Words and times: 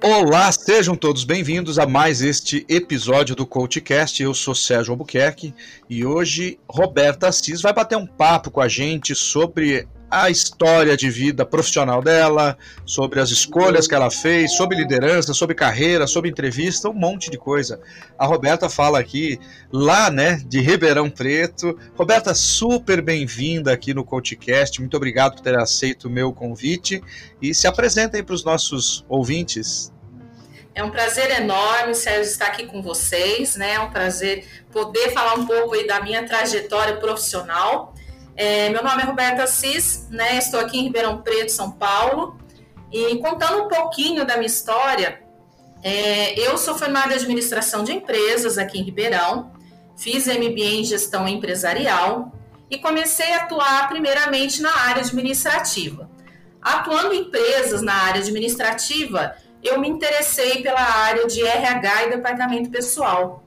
Olá, 0.00 0.50
sejam 0.52 0.94
todos 0.94 1.24
bem-vindos 1.24 1.76
a 1.76 1.84
mais 1.84 2.22
este 2.22 2.64
episódio 2.68 3.34
do 3.34 3.44
CoachCast. 3.44 4.22
Eu 4.22 4.32
sou 4.32 4.54
Sérgio 4.54 4.92
Albuquerque 4.92 5.52
e 5.90 6.06
hoje 6.06 6.56
Roberta 6.68 7.26
Assis 7.26 7.60
vai 7.60 7.72
bater 7.72 7.98
um 7.98 8.06
papo 8.06 8.48
com 8.48 8.60
a 8.60 8.68
gente 8.68 9.12
sobre 9.16 9.88
a 10.10 10.30
história 10.30 10.96
de 10.96 11.10
vida 11.10 11.44
profissional 11.44 12.00
dela, 12.02 12.56
sobre 12.84 13.20
as 13.20 13.30
escolhas 13.30 13.86
que 13.86 13.94
ela 13.94 14.10
fez, 14.10 14.52
sobre 14.52 14.76
liderança, 14.76 15.34
sobre 15.34 15.54
carreira, 15.54 16.06
sobre 16.06 16.30
entrevista, 16.30 16.88
um 16.88 16.94
monte 16.94 17.30
de 17.30 17.36
coisa. 17.36 17.80
A 18.18 18.26
Roberta 18.26 18.68
fala 18.68 18.98
aqui, 18.98 19.38
lá, 19.70 20.10
né, 20.10 20.42
de 20.46 20.60
Ribeirão 20.60 21.10
Preto. 21.10 21.78
Roberta, 21.96 22.34
super 22.34 23.02
bem-vinda 23.02 23.72
aqui 23.72 23.92
no 23.92 24.04
CoachCast. 24.04 24.80
Muito 24.80 24.96
obrigado 24.96 25.34
por 25.34 25.42
ter 25.42 25.58
aceito 25.58 26.08
o 26.08 26.10
meu 26.10 26.32
convite 26.32 27.02
e 27.40 27.54
se 27.54 27.66
apresenta 27.66 28.16
aí 28.16 28.22
para 28.22 28.34
os 28.34 28.44
nossos 28.44 29.04
ouvintes. 29.08 29.92
É 30.74 30.84
um 30.84 30.90
prazer 30.90 31.28
enorme, 31.40 31.92
Sérgio, 31.92 32.22
estar 32.22 32.46
aqui 32.46 32.64
com 32.66 32.80
vocês, 32.80 33.56
né? 33.56 33.72
É 33.74 33.80
um 33.80 33.90
prazer 33.90 34.46
poder 34.70 35.10
falar 35.10 35.34
um 35.34 35.44
pouco 35.44 35.74
aí 35.74 35.84
da 35.86 36.00
minha 36.00 36.24
trajetória 36.24 36.96
profissional. 36.98 37.94
É, 38.40 38.68
meu 38.68 38.84
nome 38.84 39.02
é 39.02 39.04
Roberta 39.04 39.42
Assis, 39.42 40.06
né? 40.10 40.38
Estou 40.38 40.60
aqui 40.60 40.78
em 40.78 40.84
Ribeirão 40.84 41.20
Preto, 41.22 41.50
São 41.50 41.72
Paulo. 41.72 42.38
E 42.92 43.16
contando 43.16 43.64
um 43.64 43.68
pouquinho 43.68 44.24
da 44.24 44.36
minha 44.36 44.46
história, 44.46 45.20
é, 45.82 46.38
eu 46.38 46.56
sou 46.56 46.78
formada 46.78 47.12
em 47.12 47.16
administração 47.16 47.82
de 47.82 47.90
empresas 47.90 48.56
aqui 48.56 48.78
em 48.78 48.84
Ribeirão, 48.84 49.50
fiz 49.96 50.28
MBA 50.28 50.76
em 50.76 50.84
gestão 50.84 51.26
empresarial 51.26 52.32
e 52.70 52.78
comecei 52.78 53.32
a 53.32 53.38
atuar 53.38 53.88
primeiramente 53.88 54.62
na 54.62 54.72
área 54.72 55.02
administrativa. 55.02 56.08
Atuando 56.62 57.14
em 57.14 57.22
empresas 57.22 57.82
na 57.82 57.92
área 57.92 58.20
administrativa, 58.20 59.34
eu 59.64 59.80
me 59.80 59.88
interessei 59.88 60.62
pela 60.62 60.80
área 60.80 61.26
de 61.26 61.44
RH 61.44 62.04
e 62.04 62.10
departamento 62.10 62.70
pessoal. 62.70 63.42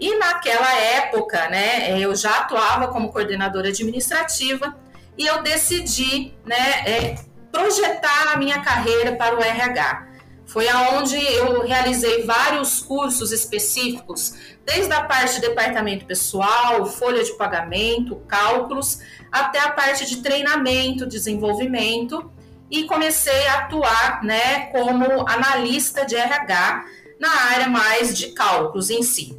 E 0.00 0.16
naquela 0.18 0.74
época, 0.76 1.48
né, 1.50 2.00
eu 2.00 2.16
já 2.16 2.38
atuava 2.38 2.88
como 2.88 3.12
coordenadora 3.12 3.68
administrativa 3.68 4.74
e 5.16 5.26
eu 5.26 5.42
decidi, 5.42 6.32
né, 6.46 6.82
é, 6.86 7.14
projetar 7.52 8.32
a 8.32 8.36
minha 8.38 8.60
carreira 8.62 9.14
para 9.16 9.36
o 9.36 9.42
RH. 9.42 10.08
Foi 10.46 10.66
aonde 10.68 11.16
eu 11.16 11.66
realizei 11.66 12.24
vários 12.24 12.80
cursos 12.80 13.30
específicos, 13.30 14.34
desde 14.64 14.92
a 14.92 15.04
parte 15.04 15.34
de 15.34 15.42
departamento 15.42 16.06
pessoal, 16.06 16.86
folha 16.86 17.22
de 17.22 17.36
pagamento, 17.36 18.16
cálculos, 18.26 19.00
até 19.30 19.60
a 19.60 19.70
parte 19.70 20.06
de 20.06 20.22
treinamento, 20.22 21.06
desenvolvimento, 21.06 22.32
e 22.70 22.84
comecei 22.84 23.46
a 23.48 23.58
atuar, 23.60 24.24
né, 24.24 24.66
como 24.72 25.28
analista 25.28 26.06
de 26.06 26.16
RH 26.16 26.84
na 27.20 27.30
área 27.52 27.68
mais 27.68 28.16
de 28.16 28.28
cálculos 28.28 28.88
em 28.88 29.02
si. 29.02 29.38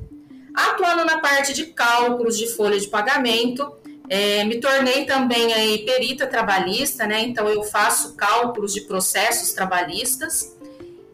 Atuando 0.53 1.05
na 1.05 1.19
parte 1.19 1.53
de 1.53 1.67
cálculos 1.67 2.37
de 2.37 2.47
folha 2.47 2.79
de 2.79 2.87
pagamento, 2.87 3.71
é, 4.09 4.43
me 4.43 4.59
tornei 4.59 5.05
também 5.05 5.53
aí 5.53 5.85
perita 5.85 6.27
trabalhista, 6.27 7.07
né? 7.07 7.21
Então 7.21 7.47
eu 7.47 7.63
faço 7.63 8.15
cálculos 8.15 8.73
de 8.73 8.81
processos 8.81 9.53
trabalhistas. 9.53 10.57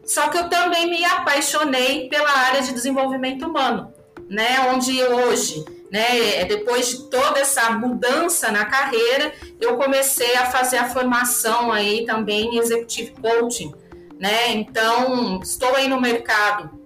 Só 0.04 0.28
que 0.28 0.38
eu 0.38 0.48
também 0.48 0.90
me 0.90 1.04
apaixonei 1.04 2.08
pela 2.08 2.30
área 2.30 2.62
de 2.62 2.72
desenvolvimento 2.72 3.46
humano, 3.46 3.92
né? 4.28 4.72
Onde 4.72 5.00
hoje, 5.00 5.64
né, 5.92 6.44
depois 6.46 6.88
de 6.88 7.04
toda 7.04 7.38
essa 7.38 7.70
mudança 7.70 8.50
na 8.50 8.64
carreira, 8.64 9.32
eu 9.60 9.76
comecei 9.76 10.34
a 10.34 10.46
fazer 10.46 10.78
a 10.78 10.88
formação 10.88 11.70
aí 11.70 12.04
também 12.04 12.56
em 12.56 12.58
executive 12.58 13.14
coaching, 13.20 13.72
né? 14.18 14.50
Então, 14.52 15.38
estou 15.40 15.72
aí 15.76 15.86
no 15.86 16.00
mercado 16.00 16.77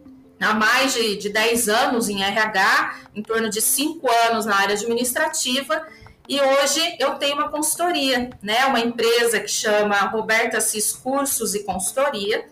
há 0.45 0.55
mais 0.55 0.95
de, 0.95 1.17
de 1.17 1.29
10 1.29 1.69
anos 1.69 2.09
em 2.09 2.23
RH, 2.23 2.97
em 3.15 3.23
torno 3.23 3.49
de 3.49 3.61
5 3.61 4.09
anos 4.31 4.45
na 4.47 4.57
área 4.57 4.75
administrativa, 4.75 5.87
e 6.29 6.41
hoje 6.41 6.97
eu 6.99 7.15
tenho 7.15 7.35
uma 7.35 7.49
consultoria, 7.49 8.31
né? 8.41 8.65
Uma 8.67 8.81
empresa 8.81 9.41
que 9.41 9.49
chama 9.49 9.97
Roberta 10.07 10.61
Cis 10.61 10.93
Cursos 10.93 11.55
e 11.55 11.65
Consultoria, 11.65 12.47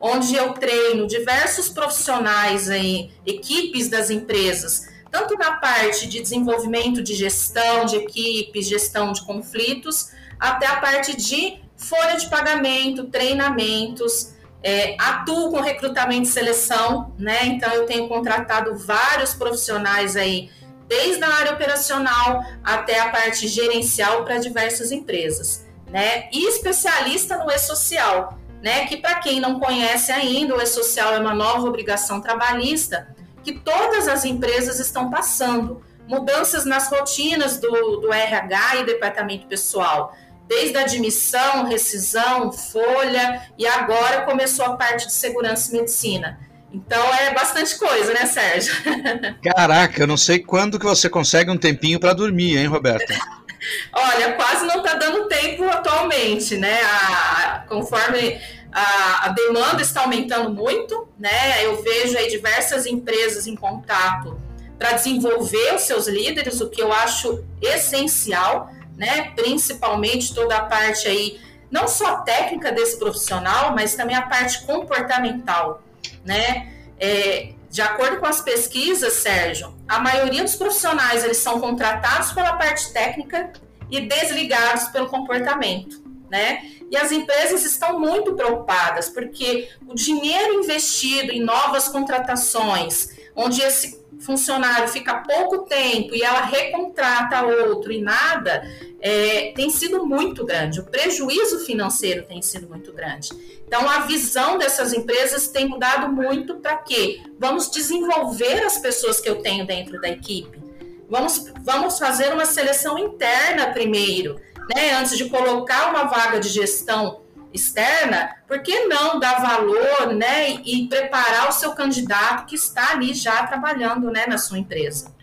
onde 0.00 0.34
eu 0.34 0.52
treino 0.54 1.06
diversos 1.06 1.68
profissionais 1.68 2.68
aí, 2.68 3.12
equipes 3.24 3.88
das 3.88 4.10
empresas, 4.10 4.88
tanto 5.10 5.36
na 5.38 5.52
parte 5.52 6.08
de 6.08 6.20
desenvolvimento 6.20 7.02
de 7.02 7.14
gestão 7.14 7.84
de 7.84 7.96
equipes, 7.96 8.66
gestão 8.66 9.12
de 9.12 9.24
conflitos, 9.24 10.10
até 10.40 10.66
a 10.66 10.80
parte 10.80 11.16
de 11.16 11.60
folha 11.76 12.16
de 12.16 12.28
pagamento, 12.28 13.04
treinamentos, 13.04 14.31
é, 14.62 14.94
atuo 14.98 15.50
com 15.50 15.60
recrutamento 15.60 16.28
e 16.28 16.32
seleção, 16.32 17.12
né? 17.18 17.44
Então 17.46 17.72
eu 17.72 17.84
tenho 17.84 18.08
contratado 18.08 18.76
vários 18.76 19.34
profissionais 19.34 20.16
aí, 20.16 20.50
desde 20.86 21.22
a 21.24 21.34
área 21.34 21.52
operacional 21.52 22.44
até 22.62 23.00
a 23.00 23.10
parte 23.10 23.48
gerencial 23.48 24.24
para 24.24 24.38
diversas 24.38 24.92
empresas, 24.92 25.66
né? 25.90 26.28
E 26.32 26.46
especialista 26.46 27.36
no 27.38 27.50
e-social, 27.50 28.38
né? 28.62 28.86
Que 28.86 28.96
para 28.96 29.16
quem 29.16 29.40
não 29.40 29.58
conhece 29.58 30.12
ainda, 30.12 30.54
o 30.56 30.60
e-social 30.60 31.14
é 31.14 31.18
uma 31.18 31.34
nova 31.34 31.66
obrigação 31.66 32.20
trabalhista 32.20 33.08
que 33.42 33.52
todas 33.52 34.06
as 34.06 34.24
empresas 34.24 34.78
estão 34.78 35.10
passando. 35.10 35.82
Mudanças 36.06 36.64
nas 36.64 36.88
rotinas 36.88 37.58
do, 37.58 37.96
do 37.96 38.12
RH 38.12 38.76
e 38.76 38.84
departamento 38.84 39.46
pessoal 39.46 40.14
desde 40.52 40.76
a 40.76 40.82
admissão, 40.82 41.64
rescisão, 41.64 42.52
folha, 42.52 43.42
e 43.58 43.66
agora 43.66 44.20
começou 44.22 44.66
a 44.66 44.76
parte 44.76 45.06
de 45.06 45.14
segurança 45.14 45.70
e 45.70 45.78
medicina. 45.78 46.38
Então 46.70 47.02
é 47.14 47.32
bastante 47.32 47.78
coisa, 47.78 48.12
né, 48.12 48.26
Sérgio? 48.26 48.74
Caraca, 49.42 50.02
eu 50.02 50.06
não 50.06 50.16
sei 50.18 50.40
quando 50.40 50.78
que 50.78 50.84
você 50.84 51.08
consegue 51.08 51.50
um 51.50 51.56
tempinho 51.56 51.98
para 51.98 52.12
dormir, 52.12 52.58
hein, 52.58 52.66
Roberta? 52.66 53.14
Olha, 53.92 54.32
quase 54.32 54.66
não 54.66 54.78
está 54.78 54.94
dando 54.94 55.26
tempo 55.26 55.64
atualmente, 55.64 56.58
né? 56.58 56.80
A, 56.82 57.64
conforme 57.66 58.38
a, 58.70 59.26
a, 59.26 59.28
demanda 59.30 59.80
está 59.80 60.02
aumentando 60.02 60.50
muito, 60.50 61.08
né? 61.18 61.64
Eu 61.64 61.82
vejo 61.82 62.18
aí 62.18 62.28
diversas 62.28 62.84
empresas 62.84 63.46
em 63.46 63.54
contato 63.54 64.38
para 64.78 64.92
desenvolver 64.92 65.74
os 65.74 65.82
seus 65.82 66.08
líderes, 66.08 66.60
o 66.60 66.68
que 66.68 66.82
eu 66.82 66.92
acho 66.92 67.42
essencial 67.62 68.68
né? 68.96 69.32
Principalmente 69.34 70.34
toda 70.34 70.56
a 70.56 70.64
parte 70.64 71.08
aí, 71.08 71.40
não 71.70 71.88
só 71.88 72.18
técnica 72.20 72.70
desse 72.72 72.98
profissional, 72.98 73.72
mas 73.74 73.94
também 73.94 74.14
a 74.14 74.22
parte 74.22 74.64
comportamental, 74.66 75.82
né? 76.24 76.72
É, 76.98 77.52
de 77.70 77.80
acordo 77.80 78.18
com 78.18 78.26
as 78.26 78.42
pesquisas, 78.42 79.14
Sérgio, 79.14 79.74
a 79.88 79.98
maioria 79.98 80.42
dos 80.42 80.54
profissionais 80.54 81.24
eles 81.24 81.38
são 81.38 81.58
contratados 81.58 82.30
pela 82.32 82.52
parte 82.52 82.92
técnica 82.92 83.50
e 83.90 84.00
desligados 84.02 84.88
pelo 84.88 85.08
comportamento, 85.08 86.02
né? 86.30 86.62
E 86.90 86.96
as 86.96 87.10
empresas 87.10 87.64
estão 87.64 87.98
muito 87.98 88.34
preocupadas 88.34 89.08
porque 89.08 89.70
o 89.86 89.94
dinheiro 89.94 90.52
investido 90.52 91.32
em 91.32 91.40
novas 91.40 91.88
contratações, 91.88 93.16
onde 93.34 93.62
esse 93.62 94.02
funcionário 94.20 94.88
fica 94.88 95.14
pouco 95.14 95.64
tempo 95.64 96.14
e 96.14 96.22
ela 96.22 96.42
recontrata 96.42 97.44
outro 97.44 97.92
e 97.92 98.00
nada, 98.00 98.62
é, 99.00 99.52
tem 99.54 99.68
sido 99.68 100.06
muito 100.06 100.44
grande. 100.44 100.80
O 100.80 100.84
prejuízo 100.84 101.64
financeiro 101.64 102.24
tem 102.24 102.40
sido 102.40 102.68
muito 102.68 102.92
grande. 102.92 103.30
Então, 103.66 103.88
a 103.88 104.00
visão 104.00 104.58
dessas 104.58 104.92
empresas 104.92 105.48
tem 105.48 105.66
mudado 105.66 106.08
muito 106.12 106.56
para 106.56 106.76
quê? 106.76 107.20
Vamos 107.38 107.70
desenvolver 107.70 108.62
as 108.64 108.78
pessoas 108.78 109.20
que 109.20 109.28
eu 109.28 109.42
tenho 109.42 109.66
dentro 109.66 110.00
da 110.00 110.08
equipe. 110.08 110.62
Vamos, 111.08 111.52
vamos 111.62 111.98
fazer 111.98 112.32
uma 112.32 112.46
seleção 112.46 112.98
interna 112.98 113.72
primeiro, 113.72 114.40
né? 114.74 114.94
Antes 114.94 115.18
de 115.18 115.28
colocar 115.28 115.90
uma 115.90 116.04
vaga 116.04 116.38
de 116.38 116.48
gestão 116.48 117.21
externa, 117.52 118.36
por 118.46 118.62
que 118.62 118.86
não 118.86 119.18
dar 119.18 119.40
valor 119.40 120.14
né, 120.14 120.54
e 120.64 120.86
preparar 120.88 121.48
o 121.48 121.52
seu 121.52 121.72
candidato 121.72 122.46
que 122.46 122.54
está 122.54 122.92
ali 122.92 123.14
já 123.14 123.46
trabalhando 123.46 124.10
né, 124.10 124.26
na 124.26 124.38
sua 124.38 124.58
empresa? 124.58 125.14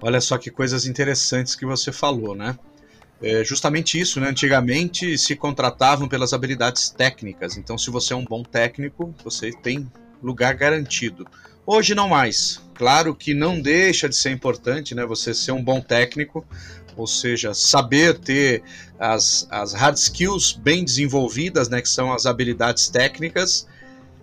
Olha 0.00 0.20
só 0.20 0.36
que 0.36 0.50
coisas 0.50 0.86
interessantes 0.86 1.54
que 1.54 1.64
você 1.64 1.92
falou, 1.92 2.34
né? 2.34 2.58
É 3.22 3.44
justamente 3.44 4.00
isso, 4.00 4.20
né? 4.20 4.28
Antigamente 4.28 5.16
se 5.16 5.36
contratavam 5.36 6.08
pelas 6.08 6.32
habilidades 6.32 6.90
técnicas. 6.90 7.56
Então, 7.56 7.78
se 7.78 7.88
você 7.88 8.12
é 8.12 8.16
um 8.16 8.24
bom 8.24 8.42
técnico, 8.42 9.14
você 9.22 9.52
tem 9.52 9.88
lugar 10.20 10.54
garantido. 10.54 11.24
Hoje 11.64 11.94
não 11.94 12.08
mais. 12.08 12.60
Claro 12.74 13.14
que 13.14 13.32
não 13.32 13.60
deixa 13.60 14.08
de 14.08 14.16
ser 14.16 14.30
importante, 14.30 14.92
né? 14.92 15.06
Você 15.06 15.32
ser 15.32 15.52
um 15.52 15.62
bom 15.62 15.80
técnico, 15.80 16.44
ou 16.96 17.06
seja, 17.06 17.54
saber 17.54 18.18
ter 18.18 18.62
as, 18.98 19.46
as 19.50 19.72
hard 19.72 19.96
skills 19.96 20.52
bem 20.52 20.84
desenvolvidas, 20.84 21.68
né, 21.68 21.80
que 21.80 21.88
são 21.88 22.12
as 22.12 22.26
habilidades 22.26 22.88
técnicas, 22.88 23.66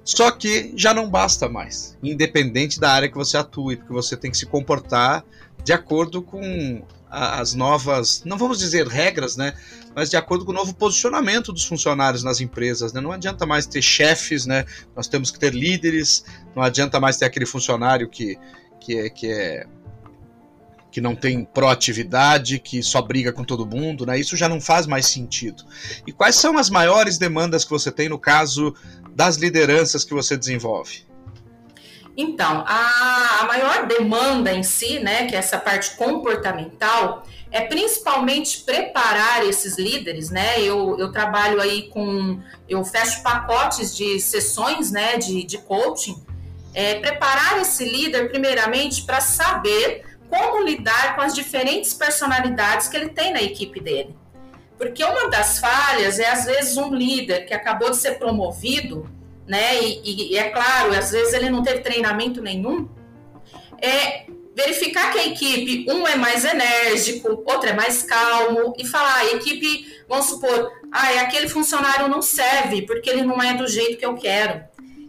só 0.04 0.32
que 0.32 0.74
já 0.76 0.94
não 0.94 1.10
basta 1.10 1.48
mais, 1.48 1.98
independente 2.02 2.80
da 2.80 2.92
área 2.92 3.10
que 3.10 3.16
você 3.16 3.38
atue, 3.38 3.78
porque 3.78 3.94
você 3.94 4.18
tem 4.18 4.32
que 4.32 4.38
se 4.38 4.46
comportar 4.46 5.24
de 5.64 5.74
acordo 5.74 6.22
com 6.22 6.84
as 7.10 7.54
novas, 7.54 8.24
não 8.24 8.38
vamos 8.38 8.60
dizer 8.60 8.88
regras, 8.88 9.36
né? 9.36 9.54
Mas 9.96 10.10
de 10.10 10.18
acordo 10.18 10.46
com 10.46 10.52
o 10.52 10.56
novo 10.56 10.74
posicionamento 10.76 11.52
dos 11.52 11.66
funcionários 11.66 12.24
nas 12.24 12.40
empresas, 12.40 12.94
né? 12.94 13.02
Não 13.02 13.12
adianta 13.12 13.46
mais 13.46 13.66
ter 13.66 13.82
chefes, 13.82 14.46
né? 14.46 14.66
Nós 14.96 15.08
temos 15.08 15.32
que 15.32 15.40
ter 15.40 15.54
líderes, 15.54 16.24
não 16.56 16.62
adianta 16.62 17.00
mais 17.00 17.18
ter 17.18 17.26
aquele 17.26 17.48
funcionário 17.48 18.08
que, 18.08 18.38
que, 18.80 18.98
é, 18.98 19.10
que 19.10 19.28
é 19.28 19.66
que 20.92 21.00
não 21.00 21.16
tem 21.16 21.46
proatividade, 21.46 22.60
que 22.60 22.82
só 22.82 23.02
briga 23.02 23.32
com 23.32 23.44
todo 23.44 23.66
mundo, 23.66 24.06
né? 24.06 24.20
Isso 24.20 24.36
já 24.36 24.50
não 24.50 24.60
faz 24.60 24.88
mais 24.88 25.06
sentido. 25.06 25.64
E 26.06 26.12
quais 26.12 26.36
são 26.36 26.58
as 26.58 26.70
maiores 26.70 27.18
demandas 27.18 27.64
que 27.64 27.70
você 27.70 27.92
tem 27.92 28.10
no 28.10 28.18
caso 28.18 28.74
das 29.16 29.38
lideranças 29.38 30.04
que 30.04 30.14
você 30.14 30.36
desenvolve? 30.36 31.08
Então, 32.18 32.66
a, 32.68 33.40
a 33.42 33.46
maior 33.46 33.88
demanda 33.88 34.52
em 34.52 34.64
si, 34.64 35.00
né, 35.00 35.26
que 35.28 35.36
é 35.36 35.40
essa 35.40 35.58
parte 35.58 35.96
comportamental, 35.96 37.26
é 37.52 37.62
principalmente 37.62 38.62
preparar 38.62 39.46
esses 39.46 39.78
líderes, 39.78 40.30
né? 40.30 40.62
Eu, 40.62 40.98
eu 41.00 41.12
trabalho 41.12 41.62
aí 41.62 41.90
com, 41.90 42.42
eu 42.68 42.84
fecho 42.84 43.24
pacotes 43.24 43.96
de 43.96 44.20
sessões, 44.20 44.92
né, 44.92 45.18
de, 45.18 45.44
de 45.44 45.60
coaching, 45.60 46.22
é, 46.74 46.96
preparar 46.96 47.62
esse 47.62 47.86
líder 47.86 48.30
primeiramente 48.30 49.04
para 49.04 49.22
saber 49.22 50.09
como 50.30 50.64
lidar 50.64 51.16
com 51.16 51.22
as 51.22 51.34
diferentes 51.34 51.94
personalidades 51.94 52.88
que 52.88 52.96
ele 52.96 53.10
tem 53.10 53.34
na 53.34 53.42
equipe 53.42 53.80
dele. 53.80 54.16
Porque 54.78 55.04
uma 55.04 55.30
das 55.30 55.60
falhas 55.60 56.20
é, 56.20 56.30
às 56.30 56.46
vezes, 56.46 56.78
um 56.78 56.94
líder 56.94 57.46
que 57.46 57.54
acabou 57.54 57.90
de 57.90 57.98
ser 57.98 58.18
promovido, 58.18 59.10
né? 59.46 59.82
E, 59.84 60.34
e, 60.34 60.38
é 60.38 60.50
claro, 60.50 60.94
às 60.94 61.12
vezes 61.12 61.34
ele 61.34 61.50
não 61.50 61.64
teve 61.64 61.82
treinamento 61.82 62.42
nenhum, 62.42 62.88
é 63.82 64.26
verificar 64.56 65.12
que 65.12 65.20
a 65.20 65.28
equipe, 65.28 65.86
um 65.90 66.08
é 66.08 66.16
mais 66.16 66.46
enérgico, 66.46 67.44
outro 67.46 67.70
é 67.70 67.74
mais 67.74 68.04
calmo, 68.04 68.74
e 68.78 68.86
falar, 68.86 69.16
a 69.16 69.26
equipe, 69.34 69.86
vamos 70.08 70.28
supor, 70.28 70.72
ah, 70.92 71.14
é 71.14 71.20
aquele 71.20 71.48
funcionário 71.48 72.08
não 72.08 72.22
serve, 72.22 72.84
porque 72.84 73.10
ele 73.10 73.24
não 73.24 73.42
é 73.42 73.54
do 73.54 73.68
jeito 73.68 73.98
que 73.98 74.06
eu 74.06 74.16
quero. 74.16 74.64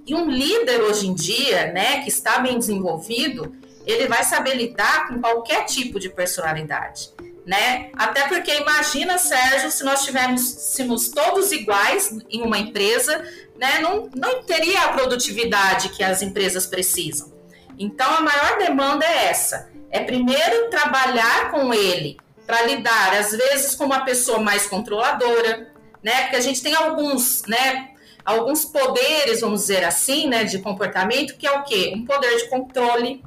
E 0.07 0.15
um 0.15 0.31
líder 0.31 0.81
hoje 0.83 1.07
em 1.07 1.15
dia, 1.15 1.73
né, 1.73 2.01
que 2.03 2.09
está 2.09 2.39
bem 2.39 2.59
desenvolvido, 2.59 3.53
ele 3.87 4.07
vai 4.07 4.23
saber 4.25 4.55
lidar 4.55 5.09
com 5.09 5.21
qualquer 5.21 5.65
tipo 5.65 5.99
de 5.99 6.09
personalidade, 6.09 7.11
né? 7.47 7.91
Até 7.95 8.29
porque 8.29 8.55
imagina, 8.55 9.19
Sérgio, 9.19 9.71
se 9.71 9.83
nós 9.85 10.05
tivéssemos 10.05 11.09
todos 11.09 11.53
iguais 11.53 12.17
em 12.31 12.43
uma 12.43 12.59
empresa, 12.59 13.25
né? 13.57 13.81
Não, 13.81 14.09
não 14.15 14.43
teria 14.43 14.83
a 14.83 14.89
produtividade 14.93 15.91
que 15.91 16.03
as 16.03 16.23
empresas 16.23 16.67
precisam. 16.67 17.33
Então 17.79 18.09
a 18.15 18.21
maior 18.21 18.59
demanda 18.59 19.05
é 19.05 19.27
essa: 19.27 19.71
é 19.91 20.01
primeiro 20.01 20.71
trabalhar 20.71 21.51
com 21.51 21.73
ele 21.73 22.19
para 22.47 22.63
lidar, 22.63 23.15
às 23.15 23.31
vezes, 23.31 23.75
com 23.75 23.85
uma 23.85 24.05
pessoa 24.05 24.41
mais 24.41 24.67
controladora, 24.67 25.73
né? 26.03 26.23
Porque 26.23 26.37
a 26.37 26.41
gente 26.41 26.63
tem 26.63 26.75
alguns, 26.75 27.43
né? 27.47 27.91
Alguns 28.25 28.65
poderes, 28.65 29.41
vamos 29.41 29.63
dizer 29.63 29.85
assim, 29.85 30.29
né, 30.29 30.45
de 30.45 30.59
comportamento, 30.59 31.37
que 31.37 31.47
é 31.47 31.53
o 31.53 31.63
quê? 31.63 31.93
Um 31.97 32.05
poder 32.05 32.37
de 32.37 32.49
controle, 32.49 33.25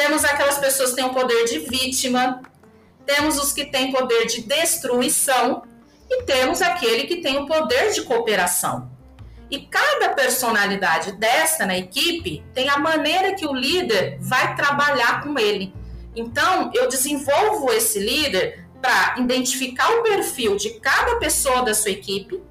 temos 0.00 0.24
aquelas 0.24 0.56
pessoas 0.56 0.90
que 0.90 0.96
têm 0.96 1.04
o 1.04 1.12
poder 1.12 1.44
de 1.44 1.58
vítima, 1.58 2.40
temos 3.04 3.36
os 3.36 3.52
que 3.52 3.66
têm 3.66 3.92
poder 3.92 4.24
de 4.24 4.40
destruição 4.40 5.62
e 6.08 6.22
temos 6.22 6.62
aquele 6.62 7.04
que 7.04 7.16
tem 7.16 7.36
o 7.36 7.44
poder 7.44 7.92
de 7.92 8.00
cooperação. 8.04 8.90
E 9.50 9.60
cada 9.66 10.08
personalidade 10.14 11.12
desta 11.12 11.66
na 11.66 11.76
equipe 11.76 12.42
tem 12.54 12.70
a 12.70 12.78
maneira 12.78 13.34
que 13.34 13.46
o 13.46 13.52
líder 13.52 14.16
vai 14.20 14.56
trabalhar 14.56 15.22
com 15.22 15.38
ele. 15.38 15.74
Então, 16.16 16.70
eu 16.72 16.88
desenvolvo 16.88 17.70
esse 17.70 17.98
líder 17.98 18.66
para 18.80 19.16
identificar 19.18 19.90
o 19.98 20.02
perfil 20.02 20.56
de 20.56 20.80
cada 20.80 21.16
pessoa 21.16 21.62
da 21.62 21.74
sua 21.74 21.90
equipe 21.90 22.42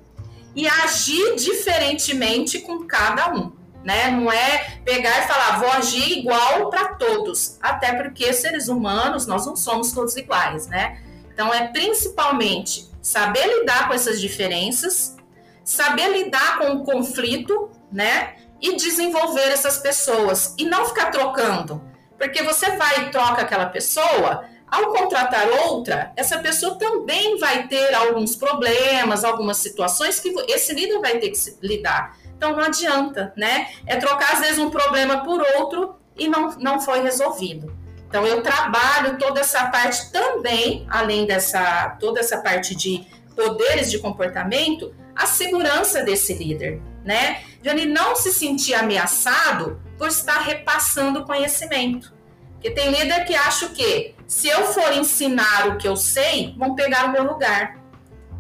e 0.56 0.68
agir 0.68 1.36
diferentemente 1.36 2.60
com 2.60 2.86
cada 2.86 3.34
um 3.34 3.59
né? 3.90 4.12
Não 4.12 4.32
é 4.32 4.78
pegar 4.86 5.26
e 5.26 5.28
falar, 5.28 5.60
vou 5.60 5.72
agir 5.72 6.20
igual 6.20 6.70
para 6.70 6.94
todos, 6.94 7.58
até 7.60 7.92
porque 7.94 8.32
seres 8.32 8.68
humanos 8.68 9.26
nós 9.26 9.48
não 9.48 9.56
somos 9.56 9.92
todos 9.92 10.16
iguais, 10.16 10.68
né? 10.68 11.02
Então 11.34 11.52
é 11.52 11.70
principalmente 11.70 12.88
saber 13.02 13.48
lidar 13.48 13.88
com 13.88 13.96
essas 13.96 14.22
diferenças, 14.22 15.18
saber 15.66 16.08
lidar 16.10 16.60
com 16.60 16.74
o 16.74 16.84
conflito, 16.84 17.72
né? 17.92 18.36
E 18.62 18.76
desenvolver 18.76 19.48
essas 19.48 19.80
pessoas 19.80 20.54
e 20.60 20.66
não 20.66 20.86
ficar 20.86 21.10
trocando, 21.10 21.82
porque 22.16 22.44
você 22.44 22.78
vai 22.78 23.08
e 23.08 23.10
troca 23.10 23.42
aquela 23.42 23.66
pessoa, 23.66 24.46
ao 24.70 24.94
contratar 24.94 25.48
outra, 25.66 26.12
essa 26.16 26.38
pessoa 26.38 26.78
também 26.78 27.40
vai 27.40 27.68
ter 27.68 27.92
alguns 27.96 28.36
problemas, 28.36 29.24
algumas 29.24 29.58
situações 29.58 30.20
que 30.20 30.30
esse 30.48 30.74
líder 30.76 31.00
vai 31.00 31.18
ter 31.18 31.32
que 31.32 31.40
lidar. 31.64 32.16
Então 32.40 32.56
não 32.56 32.64
adianta, 32.64 33.34
né? 33.36 33.68
É 33.86 33.98
trocar 33.98 34.36
às 34.36 34.40
vezes 34.40 34.60
um 34.60 34.70
problema 34.70 35.26
por 35.26 35.42
outro 35.58 35.98
e 36.18 36.30
não, 36.30 36.52
não 36.52 36.80
foi 36.80 37.02
resolvido. 37.02 37.76
Então 38.08 38.26
eu 38.26 38.42
trabalho 38.42 39.18
toda 39.18 39.42
essa 39.42 39.66
parte 39.66 40.10
também, 40.10 40.88
além 40.90 41.26
dessa 41.26 41.98
toda 42.00 42.22
essa 42.22 42.38
parte 42.38 42.74
de 42.74 43.06
poderes 43.36 43.92
de 43.92 44.00
comportamento, 44.00 44.96
a 45.14 45.26
segurança 45.26 46.02
desse 46.02 46.34
líder, 46.34 46.82
né? 47.04 47.44
De 47.62 47.68
ele 47.68 47.86
não 47.88 48.16
se 48.16 48.32
sentir 48.32 48.74
ameaçado 48.74 49.82
por 49.98 50.08
estar 50.08 50.40
repassando 50.40 51.26
conhecimento. 51.26 52.14
Porque 52.54 52.72
tem 52.72 52.90
líder 52.90 53.26
que 53.26 53.36
acha 53.36 53.68
que 53.68 54.16
se 54.26 54.48
eu 54.48 54.64
for 54.68 54.94
ensinar 54.94 55.68
o 55.68 55.78
que 55.78 55.88
eu 55.90 55.98
sei, 55.98 56.56
vão 56.58 56.74
pegar 56.74 57.08
o 57.08 57.12
meu 57.12 57.24
lugar. 57.24 57.78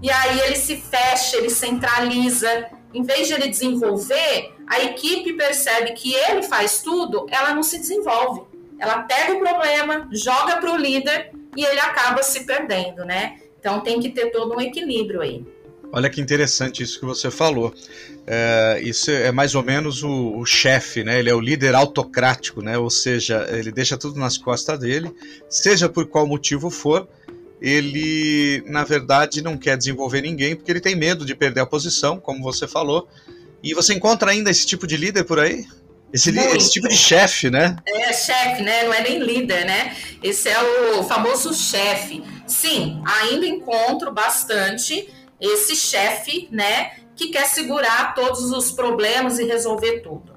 E 0.02 0.10
aí 0.10 0.40
ele 0.40 0.56
se 0.56 0.78
fecha, 0.78 1.36
ele 1.36 1.50
centraliza, 1.50 2.69
em 2.94 3.04
vez 3.04 3.28
de 3.28 3.34
ele 3.34 3.48
desenvolver, 3.48 4.54
a 4.68 4.82
equipe 4.84 5.34
percebe 5.34 5.92
que 5.94 6.14
ele 6.14 6.44
faz 6.44 6.82
tudo, 6.82 7.28
ela 7.30 7.54
não 7.54 7.64
se 7.64 7.78
desenvolve. 7.78 8.42
Ela 8.80 9.04
pega 9.04 9.34
o 9.34 9.40
problema, 9.40 10.08
joga 10.12 10.58
para 10.58 10.72
o 10.72 10.78
líder 10.78 11.32
e 11.56 11.66
ele 11.66 11.80
acaba 11.80 12.24
se 12.24 12.46
perdendo, 12.46 13.04
né? 13.04 13.40
Então 13.60 13.82
tem 13.82 14.00
que 14.00 14.10
ter 14.10 14.32
todo 14.32 14.56
um 14.56 14.62
equilíbrio 14.62 15.22
aí. 15.22 15.46
Olha 15.92 16.10
que 16.10 16.22
interessante 16.22 16.84
isso 16.84 17.00
que 17.00 17.06
você 17.06 17.32
falou. 17.32 17.74
É, 18.26 18.80
isso 18.84 19.10
é 19.10 19.32
mais 19.32 19.56
ou 19.56 19.64
menos 19.64 20.04
o, 20.04 20.38
o 20.38 20.46
chefe, 20.46 21.04
né? 21.04 21.20
Ele 21.20 21.30
é 21.30 21.34
o 21.34 21.40
líder 21.40 21.74
autocrático, 21.74 22.62
né? 22.62 22.78
Ou 22.78 22.90
seja, 22.90 23.48
ele 23.52 23.72
deixa 23.72 23.98
tudo 23.98 24.20
nas 24.20 24.38
costas 24.38 24.80
dele, 24.80 25.12
seja 25.50 25.90
por 25.90 26.06
qual 26.06 26.28
motivo 26.28 26.70
for, 26.70 27.08
ele, 27.62 28.64
na 28.68 28.84
verdade, 28.84 29.42
não 29.42 29.58
quer 29.58 29.78
desenvolver 29.78 30.22
ninguém 30.22 30.56
porque 30.56 30.72
ele 30.72 30.80
tem 30.80 30.96
medo 30.96 31.26
de 31.26 31.36
perder 31.36 31.62
a 31.62 31.66
posição, 31.66 32.20
como 32.20 32.42
você 32.42 32.68
falou. 32.68 33.07
E 33.62 33.74
você 33.74 33.94
encontra 33.94 34.31
ainda 34.31 34.50
esse 34.50 34.66
tipo 34.66 34.88
de 34.88 34.95
líder 34.95 35.26
por 35.26 35.40
aí? 35.40 35.66
Esse, 36.12 36.36
esse 36.38 36.72
tipo 36.72 36.88
de 36.88 36.98
chefe, 36.98 37.50
né? 37.50 37.76
É, 37.86 38.14
chefe, 38.14 38.64
né? 38.64 38.83
Não 38.83 38.94
é 38.94 39.02
nem 39.02 39.19
líder, 39.19 39.66
né? 39.66 39.95
Esse 40.24 40.50
é 40.50 40.57
o 40.98 41.04
famoso 41.04 41.54
chefe. 41.54 42.24
Sim, 42.48 43.02
ainda 43.06 43.45
encontro 43.45 44.12
bastante 44.12 45.07
esse 45.40 45.76
chefe, 45.76 46.48
né? 46.52 46.92
Que 47.16 47.28
quer 47.28 47.45
segurar 47.45 48.16
todos 48.16 48.52
os 48.52 48.72
problemas 48.72 49.38
e 49.38 49.44
resolver 49.44 50.00
tudo. 50.00 50.29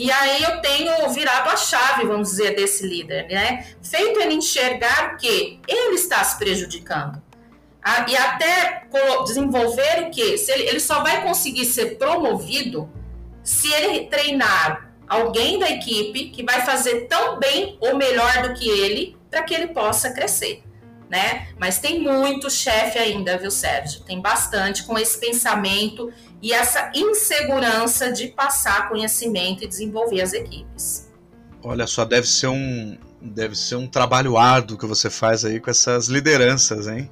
E 0.00 0.10
aí 0.10 0.42
eu 0.42 0.62
tenho 0.62 1.10
virado 1.10 1.50
a 1.50 1.56
chave, 1.58 2.06
vamos 2.06 2.30
dizer, 2.30 2.56
desse 2.56 2.86
líder, 2.86 3.28
né? 3.28 3.66
Feito 3.82 4.18
ele 4.18 4.32
enxergar 4.32 5.18
que 5.18 5.60
ele 5.68 5.94
está 5.94 6.24
se 6.24 6.38
prejudicando. 6.38 7.22
Ah, 7.82 8.06
e 8.08 8.16
até 8.16 8.84
desenvolver 9.26 10.04
o 10.04 10.10
que? 10.10 10.38
Se 10.38 10.52
ele, 10.52 10.62
ele 10.62 10.80
só 10.80 11.02
vai 11.02 11.22
conseguir 11.22 11.66
ser 11.66 11.98
promovido 11.98 12.90
se 13.42 13.70
ele 13.74 14.06
treinar 14.06 14.90
alguém 15.06 15.58
da 15.58 15.68
equipe 15.68 16.30
que 16.30 16.42
vai 16.42 16.62
fazer 16.62 17.06
tão 17.06 17.38
bem 17.38 17.76
ou 17.78 17.94
melhor 17.94 18.48
do 18.48 18.54
que 18.54 18.70
ele 18.70 19.18
para 19.30 19.42
que 19.42 19.52
ele 19.52 19.66
possa 19.66 20.14
crescer. 20.14 20.62
Né? 21.10 21.48
Mas 21.58 21.78
tem 21.78 22.00
muito 22.00 22.48
chefe 22.48 22.98
ainda, 22.98 23.36
viu, 23.36 23.50
Sérgio? 23.50 24.00
Tem 24.00 24.18
bastante 24.18 24.84
com 24.84 24.98
esse 24.98 25.20
pensamento 25.20 26.10
e 26.42 26.52
essa 26.52 26.90
insegurança 26.94 28.12
de 28.12 28.28
passar 28.28 28.88
conhecimento 28.88 29.64
e 29.64 29.66
desenvolver 29.66 30.22
as 30.22 30.32
equipes. 30.32 31.10
Olha 31.62 31.86
só, 31.86 32.04
deve 32.04 32.26
ser 32.26 32.48
um 32.48 32.98
deve 33.20 33.54
ser 33.54 33.76
um 33.76 33.86
trabalho 33.86 34.38
árduo 34.38 34.78
que 34.78 34.86
você 34.86 35.10
faz 35.10 35.44
aí 35.44 35.60
com 35.60 35.70
essas 35.70 36.08
lideranças, 36.08 36.88
hein? 36.88 37.10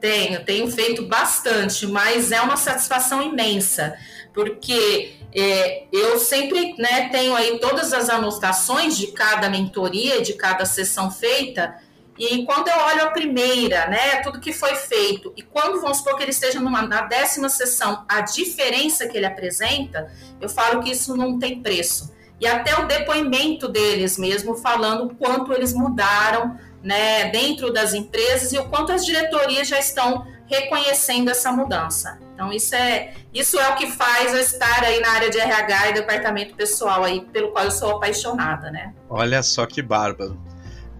Tenho, 0.00 0.44
tenho 0.44 0.70
feito 0.70 1.06
bastante, 1.06 1.86
mas 1.86 2.32
é 2.32 2.40
uma 2.40 2.56
satisfação 2.56 3.22
imensa, 3.22 3.96
porque 4.34 5.14
é, 5.32 5.84
eu 5.92 6.18
sempre 6.18 6.74
né, 6.78 7.08
tenho 7.10 7.34
aí 7.34 7.58
todas 7.60 7.92
as 7.92 8.10
anotações 8.10 8.96
de 8.96 9.08
cada 9.08 9.48
mentoria, 9.48 10.20
de 10.20 10.34
cada 10.34 10.66
sessão 10.66 11.10
feita, 11.10 11.76
e 12.18 12.44
quando 12.44 12.68
eu 12.68 12.78
olho 12.78 13.04
a 13.04 13.10
primeira, 13.10 13.86
né, 13.88 14.22
tudo 14.22 14.40
que 14.40 14.52
foi 14.52 14.74
feito, 14.74 15.32
e 15.36 15.42
quando 15.42 15.80
vamos 15.80 15.98
supor 15.98 16.16
que 16.16 16.22
ele 16.22 16.30
esteja 16.30 16.60
numa, 16.60 16.82
na 16.82 17.02
décima 17.02 17.48
sessão, 17.48 18.04
a 18.08 18.22
diferença 18.22 19.06
que 19.06 19.16
ele 19.16 19.26
apresenta, 19.26 20.10
eu 20.40 20.48
falo 20.48 20.82
que 20.82 20.90
isso 20.90 21.16
não 21.16 21.38
tem 21.38 21.62
preço. 21.62 22.14
E 22.40 22.46
até 22.46 22.78
o 22.78 22.86
depoimento 22.86 23.68
deles 23.68 24.18
mesmo, 24.18 24.56
falando 24.56 25.06
o 25.06 25.14
quanto 25.14 25.52
eles 25.52 25.72
mudaram 25.72 26.58
né, 26.82 27.30
dentro 27.30 27.72
das 27.72 27.94
empresas 27.94 28.52
e 28.52 28.58
o 28.58 28.68
quanto 28.68 28.92
as 28.92 29.04
diretorias 29.04 29.68
já 29.68 29.78
estão 29.78 30.26
reconhecendo 30.46 31.30
essa 31.30 31.50
mudança. 31.50 32.18
Então 32.34 32.52
isso 32.52 32.74
é 32.74 33.14
isso 33.32 33.58
é 33.58 33.68
o 33.70 33.76
que 33.76 33.90
faz 33.90 34.32
eu 34.32 34.40
estar 34.40 34.84
aí 34.84 35.00
na 35.00 35.10
área 35.10 35.30
de 35.30 35.38
RH 35.38 35.88
e 35.88 35.92
departamento 35.94 36.54
pessoal 36.54 37.02
aí 37.02 37.22
pelo 37.32 37.50
qual 37.50 37.64
eu 37.64 37.70
sou 37.70 37.96
apaixonada, 37.96 38.70
né? 38.70 38.94
Olha 39.08 39.42
só 39.42 39.66
que 39.66 39.82
bárbaro. 39.82 40.38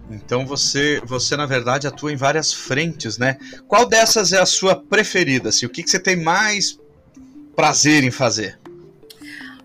Então 0.09 0.45
você, 0.45 1.01
você 1.03 1.35
na 1.35 1.45
verdade 1.45 1.87
atua 1.87 2.11
em 2.11 2.15
várias 2.15 2.53
frentes, 2.53 3.17
né? 3.17 3.37
Qual 3.67 3.85
dessas 3.85 4.31
é 4.31 4.39
a 4.39 4.45
sua 4.45 4.75
preferida? 4.75 5.49
Assim, 5.49 5.65
o 5.65 5.69
que, 5.69 5.83
que 5.83 5.89
você 5.89 5.99
tem 5.99 6.15
mais 6.15 6.79
prazer 7.55 8.03
em 8.03 8.11
fazer? 8.11 8.57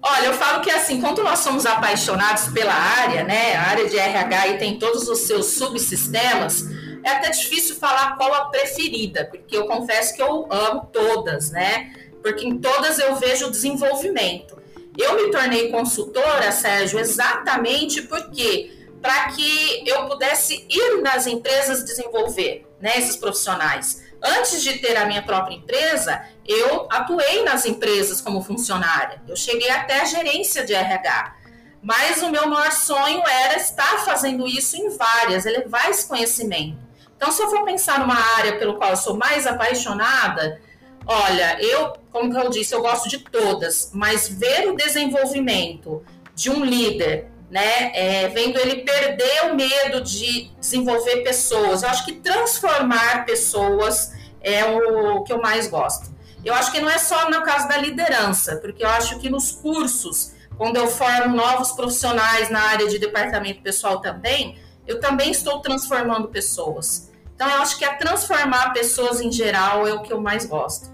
Olha, 0.04 0.26
eu 0.26 0.34
falo 0.34 0.60
que 0.62 0.70
assim, 0.70 1.00
quando 1.00 1.22
nós 1.22 1.38
somos 1.38 1.64
apaixonados 1.64 2.48
pela 2.48 2.74
área, 2.74 3.22
né? 3.22 3.54
A 3.54 3.68
área 3.68 3.88
de 3.88 3.96
RH 3.96 4.48
e 4.48 4.58
tem 4.58 4.78
todos 4.78 5.08
os 5.08 5.20
seus 5.20 5.46
subsistemas, 5.46 6.66
é 7.04 7.10
até 7.10 7.30
difícil 7.30 7.76
falar 7.76 8.16
qual 8.16 8.34
a 8.34 8.46
preferida, 8.46 9.26
porque 9.26 9.56
eu 9.56 9.66
confesso 9.66 10.14
que 10.14 10.22
eu 10.22 10.48
amo 10.50 10.88
todas, 10.92 11.50
né? 11.50 11.92
Porque 12.20 12.44
em 12.44 12.58
todas 12.58 12.98
eu 12.98 13.14
vejo 13.14 13.50
desenvolvimento. 13.50 14.60
Eu 14.98 15.16
me 15.16 15.30
tornei 15.30 15.70
consultora, 15.70 16.50
Sérgio, 16.50 16.98
exatamente 16.98 18.02
porque 18.02 18.81
para 19.02 19.28
que 19.30 19.82
eu 19.84 20.06
pudesse 20.06 20.64
ir 20.70 21.02
nas 21.02 21.26
empresas 21.26 21.84
desenvolver 21.84 22.66
né, 22.80 22.92
esses 22.96 23.16
profissionais. 23.16 24.00
Antes 24.22 24.62
de 24.62 24.78
ter 24.78 24.96
a 24.96 25.04
minha 25.04 25.22
própria 25.22 25.56
empresa, 25.56 26.24
eu 26.46 26.86
atuei 26.88 27.42
nas 27.42 27.66
empresas 27.66 28.20
como 28.20 28.40
funcionária. 28.40 29.20
Eu 29.26 29.34
cheguei 29.34 29.68
até 29.68 30.00
a 30.00 30.04
gerência 30.04 30.64
de 30.64 30.72
RH. 30.72 31.36
Mas 31.82 32.22
o 32.22 32.30
meu 32.30 32.48
maior 32.48 32.70
sonho 32.70 33.20
era 33.26 33.56
estar 33.56 34.04
fazendo 34.04 34.46
isso 34.46 34.76
em 34.76 34.88
várias, 34.90 35.44
elevar 35.44 35.90
esse 35.90 36.06
conhecimento. 36.06 36.78
Então, 37.16 37.32
se 37.32 37.42
eu 37.42 37.50
for 37.50 37.64
pensar 37.64 37.98
numa 37.98 38.18
área 38.36 38.56
pelo 38.56 38.76
qual 38.76 38.90
eu 38.90 38.96
sou 38.96 39.16
mais 39.16 39.48
apaixonada, 39.48 40.60
olha, 41.04 41.60
eu, 41.60 41.92
como 42.12 42.36
eu 42.38 42.48
disse, 42.50 42.72
eu 42.72 42.82
gosto 42.82 43.08
de 43.08 43.18
todas, 43.18 43.90
mas 43.92 44.28
ver 44.28 44.68
o 44.68 44.76
desenvolvimento 44.76 46.04
de 46.34 46.50
um 46.50 46.64
líder 46.64 47.31
né? 47.52 47.92
É, 47.94 48.28
vendo 48.28 48.58
ele 48.58 48.76
perder 48.76 49.52
o 49.52 49.54
medo 49.54 50.00
de 50.00 50.50
desenvolver 50.58 51.18
pessoas. 51.18 51.82
Eu 51.82 51.90
acho 51.90 52.06
que 52.06 52.12
transformar 52.12 53.26
pessoas 53.26 54.14
é 54.40 54.64
o 54.64 55.22
que 55.22 55.30
eu 55.30 55.38
mais 55.38 55.68
gosto. 55.68 56.10
Eu 56.42 56.54
acho 56.54 56.72
que 56.72 56.80
não 56.80 56.88
é 56.88 56.96
só 56.96 57.30
no 57.30 57.42
caso 57.42 57.68
da 57.68 57.76
liderança, 57.76 58.56
porque 58.56 58.82
eu 58.82 58.88
acho 58.88 59.18
que 59.20 59.28
nos 59.28 59.52
cursos, 59.52 60.32
quando 60.56 60.78
eu 60.78 60.88
formo 60.88 61.36
novos 61.36 61.72
profissionais 61.72 62.48
na 62.48 62.62
área 62.62 62.88
de 62.88 62.98
departamento 62.98 63.60
pessoal 63.60 64.00
também, 64.00 64.56
eu 64.86 64.98
também 64.98 65.30
estou 65.30 65.60
transformando 65.60 66.28
pessoas. 66.28 67.12
Então, 67.34 67.48
eu 67.48 67.60
acho 67.60 67.78
que 67.78 67.84
a 67.84 67.94
transformar 67.96 68.72
pessoas 68.72 69.20
em 69.20 69.30
geral 69.30 69.86
é 69.86 69.92
o 69.92 70.00
que 70.00 70.12
eu 70.12 70.20
mais 70.20 70.46
gosto. 70.46 70.90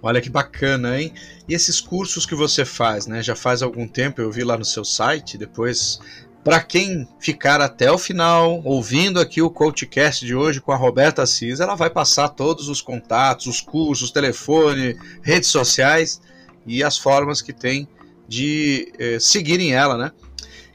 Olha 0.00 0.20
que 0.20 0.30
bacana, 0.30 1.00
hein? 1.00 1.12
E 1.48 1.54
esses 1.54 1.80
cursos 1.80 2.24
que 2.24 2.34
você 2.34 2.64
faz, 2.64 3.06
né? 3.06 3.22
Já 3.22 3.36
faz 3.36 3.62
algum 3.62 3.86
tempo, 3.86 4.20
eu 4.20 4.30
vi 4.30 4.42
lá 4.42 4.56
no 4.56 4.64
seu 4.64 4.84
site, 4.84 5.36
depois 5.36 6.00
para 6.42 6.62
quem 6.62 7.08
ficar 7.18 7.60
até 7.62 7.90
o 7.90 7.96
final, 7.96 8.60
ouvindo 8.64 9.18
aqui 9.18 9.40
o 9.40 9.50
CoachCast 9.50 10.26
de 10.26 10.34
hoje 10.34 10.60
com 10.60 10.72
a 10.72 10.76
Roberta 10.76 11.22
Assis, 11.22 11.58
ela 11.58 11.74
vai 11.74 11.88
passar 11.88 12.28
todos 12.28 12.68
os 12.68 12.82
contatos, 12.82 13.46
os 13.46 13.60
cursos, 13.62 14.10
telefone, 14.10 14.94
redes 15.22 15.48
sociais 15.48 16.20
e 16.66 16.84
as 16.84 16.98
formas 16.98 17.40
que 17.40 17.52
tem 17.52 17.88
de 18.28 18.92
eh, 18.98 19.18
seguirem 19.18 19.72
ela, 19.72 19.96
né? 19.96 20.12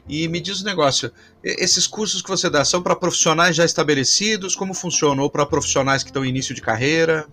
E 0.08 0.26
me 0.26 0.40
diz 0.40 0.58
o 0.58 0.62
um 0.62 0.66
negócio, 0.66 1.12
esses 1.42 1.86
cursos 1.86 2.20
que 2.20 2.28
você 2.28 2.50
dá 2.50 2.64
são 2.64 2.82
para 2.82 2.96
profissionais 2.96 3.54
já 3.54 3.64
estabelecidos? 3.64 4.56
Como 4.56 4.74
funcionam? 4.74 5.22
Ou 5.22 5.30
para 5.30 5.46
profissionais 5.46 6.02
que 6.02 6.10
estão 6.10 6.24
em 6.24 6.28
início 6.28 6.52
de 6.52 6.60
carreira? 6.60 7.28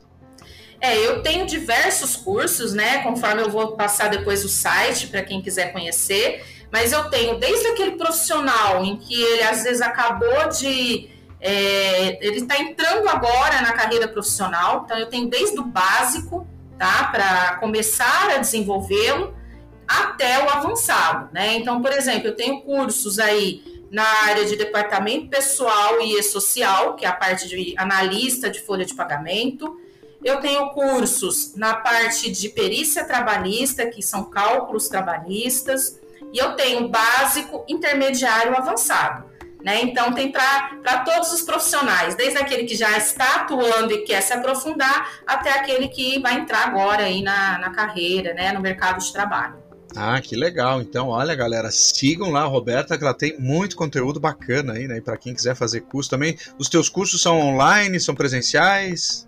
É, 0.80 0.98
eu 0.98 1.24
tenho 1.24 1.46
diversos 1.46 2.16
cursos, 2.16 2.74
né? 2.74 3.00
Conforme 3.00 3.42
eu 3.42 3.50
vou 3.50 3.76
passar 3.76 4.10
depois 4.10 4.46
o 4.46 4.50
site 4.50 5.08
para 5.08 5.24
quem 5.24 5.42
quiser 5.42 5.72
conhecer. 5.74 6.46
Mas 6.72 6.92
eu 6.92 7.10
tenho 7.10 7.40
desde 7.40 7.68
aquele 7.68 7.92
profissional 7.92 8.84
em 8.84 8.98
que 8.98 9.20
ele 9.20 9.44
às 9.44 9.64
vezes 9.64 9.82
acabou 9.82 10.50
de. 10.50 11.10
É, 11.40 12.26
ele 12.26 12.40
está 12.40 12.60
entrando 12.60 13.08
agora 13.08 13.62
na 13.62 13.72
carreira 13.72 14.08
profissional, 14.08 14.84
então 14.86 14.98
eu 14.98 15.08
tenho 15.08 15.28
desde 15.28 15.60
o 15.60 15.64
básico, 15.64 16.48
tá? 16.78 17.06
Para 17.12 17.58
começar 17.58 18.32
a 18.32 18.38
desenvolvê-lo, 18.38 19.36
até 19.88 20.44
o 20.44 20.50
avançado, 20.50 21.30
né? 21.32 21.56
Então, 21.56 21.82
por 21.82 21.92
exemplo, 21.92 22.28
eu 22.28 22.36
tenho 22.36 22.62
cursos 22.62 23.20
aí 23.20 23.64
na 23.90 24.04
área 24.26 24.46
de 24.46 24.56
departamento 24.56 25.30
pessoal 25.30 26.02
e 26.02 26.22
social, 26.22 26.96
que 26.96 27.06
é 27.06 27.08
a 27.08 27.14
parte 27.14 27.48
de 27.48 27.74
analista 27.78 28.50
de 28.50 28.60
folha 28.60 28.84
de 28.84 28.94
pagamento 28.94 29.80
eu 30.28 30.42
tenho 30.42 30.70
cursos 30.72 31.56
na 31.56 31.76
parte 31.76 32.30
de 32.30 32.50
perícia 32.50 33.06
trabalhista, 33.06 33.86
que 33.88 34.02
são 34.02 34.26
cálculos 34.26 34.90
trabalhistas, 34.90 36.00
e 36.34 36.38
eu 36.38 36.54
tenho 36.56 36.90
básico, 36.90 37.64
intermediário, 37.68 38.56
avançado. 38.58 39.26
Né? 39.64 39.82
Então, 39.82 40.14
tem 40.14 40.32
para 40.32 41.04
todos 41.06 41.32
os 41.32 41.42
profissionais, 41.42 42.16
desde 42.16 42.38
aquele 42.38 42.66
que 42.66 42.76
já 42.76 42.98
está 42.98 43.38
atuando 43.38 43.94
e 43.94 44.04
quer 44.04 44.22
se 44.22 44.34
aprofundar, 44.34 45.10
até 45.26 45.52
aquele 45.52 45.88
que 45.88 46.20
vai 46.20 46.36
entrar 46.36 46.68
agora 46.68 47.04
aí 47.04 47.22
na, 47.22 47.58
na 47.58 47.72
carreira, 47.72 48.34
né? 48.34 48.52
no 48.52 48.60
mercado 48.60 49.00
de 49.00 49.12
trabalho. 49.12 49.56
Ah, 49.96 50.22
que 50.22 50.36
legal. 50.36 50.82
Então, 50.82 51.08
olha, 51.08 51.34
galera, 51.34 51.72
sigam 51.72 52.30
lá 52.30 52.42
a 52.42 52.46
Roberta, 52.46 52.98
que 52.98 53.04
ela 53.04 53.14
tem 53.14 53.40
muito 53.40 53.76
conteúdo 53.76 54.20
bacana 54.20 54.74
aí, 54.74 54.88
né? 54.88 55.02
Para 55.02 55.18
quem 55.18 55.34
quiser 55.34 55.56
fazer 55.56 55.82
curso 55.82 56.10
também. 56.10 56.38
Os 56.60 56.70
teus 56.70 56.88
cursos 56.88 57.22
são 57.22 57.40
online, 57.40 58.00
são 58.00 58.14
presenciais? 58.14 59.27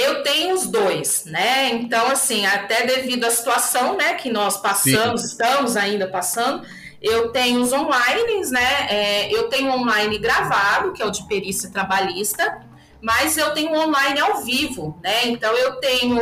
Eu 0.00 0.22
tenho 0.22 0.54
os 0.54 0.66
dois, 0.66 1.24
né? 1.26 1.68
Então, 1.74 2.06
assim, 2.06 2.46
até 2.46 2.86
devido 2.86 3.24
à 3.24 3.30
situação, 3.30 3.96
né, 3.98 4.14
que 4.14 4.30
nós 4.30 4.56
passamos, 4.56 5.20
Sim. 5.20 5.26
estamos 5.26 5.76
ainda 5.76 6.08
passando, 6.08 6.66
eu 7.02 7.30
tenho 7.30 7.60
os 7.60 7.70
online, 7.70 8.50
né? 8.50 8.86
É, 8.88 9.34
eu 9.34 9.48
tenho 9.50 9.70
online 9.70 10.18
gravado, 10.18 10.94
que 10.94 11.02
é 11.02 11.06
o 11.06 11.10
de 11.10 11.26
perícia 11.28 11.70
trabalhista, 11.70 12.62
mas 13.02 13.36
eu 13.36 13.52
tenho 13.52 13.74
online 13.74 14.18
ao 14.20 14.42
vivo, 14.42 14.98
né? 15.02 15.26
Então, 15.26 15.54
eu 15.54 15.76
tenho 15.76 16.18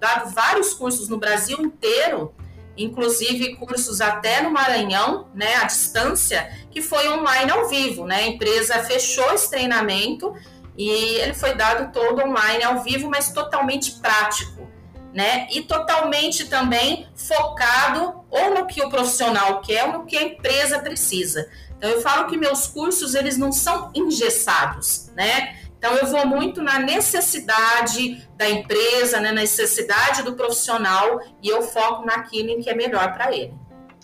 dado 0.00 0.30
vários 0.30 0.74
cursos 0.74 1.08
no 1.08 1.18
Brasil 1.18 1.60
inteiro, 1.60 2.34
inclusive 2.76 3.54
cursos 3.56 4.00
até 4.00 4.40
no 4.42 4.50
Maranhão, 4.50 5.28
né, 5.34 5.56
à 5.56 5.64
distância, 5.64 6.50
que 6.70 6.82
foi 6.82 7.08
online 7.08 7.50
ao 7.50 7.68
vivo, 7.68 8.06
né? 8.06 8.16
A 8.16 8.26
empresa 8.26 8.82
fechou 8.82 9.32
esse 9.32 9.48
treinamento 9.48 10.34
e 10.76 10.88
ele 10.88 11.34
foi 11.34 11.54
dado 11.54 11.92
todo 11.92 12.22
online, 12.22 12.62
ao 12.62 12.82
vivo, 12.82 13.08
mas 13.08 13.32
totalmente 13.32 13.92
prático, 14.00 14.68
né? 15.12 15.48
E 15.50 15.62
totalmente 15.62 16.46
também 16.46 17.08
focado 17.14 18.24
ou 18.30 18.54
no 18.54 18.66
que 18.66 18.82
o 18.82 18.88
profissional 18.88 19.60
quer 19.60 19.84
ou 19.84 19.92
no 19.92 20.06
que 20.06 20.16
a 20.16 20.22
empresa 20.22 20.78
precisa. 20.78 21.48
Então 21.76 21.90
eu 21.90 22.00
falo 22.00 22.28
que 22.28 22.36
meus 22.36 22.66
cursos 22.66 23.14
eles 23.14 23.36
não 23.36 23.52
são 23.52 23.90
engessados, 23.94 25.10
né? 25.16 25.56
Então 25.78 25.94
eu 25.96 26.06
vou 26.08 26.26
muito 26.26 26.62
na 26.62 26.78
necessidade 26.78 28.28
da 28.36 28.48
empresa, 28.48 29.18
né, 29.18 29.32
na 29.32 29.40
necessidade 29.40 30.22
do 30.22 30.34
profissional 30.34 31.20
e 31.42 31.48
eu 31.48 31.62
foco 31.62 32.04
naquilo 32.04 32.50
em 32.50 32.60
que 32.60 32.68
é 32.68 32.74
melhor 32.74 33.14
para 33.14 33.34
ele. 33.34 33.54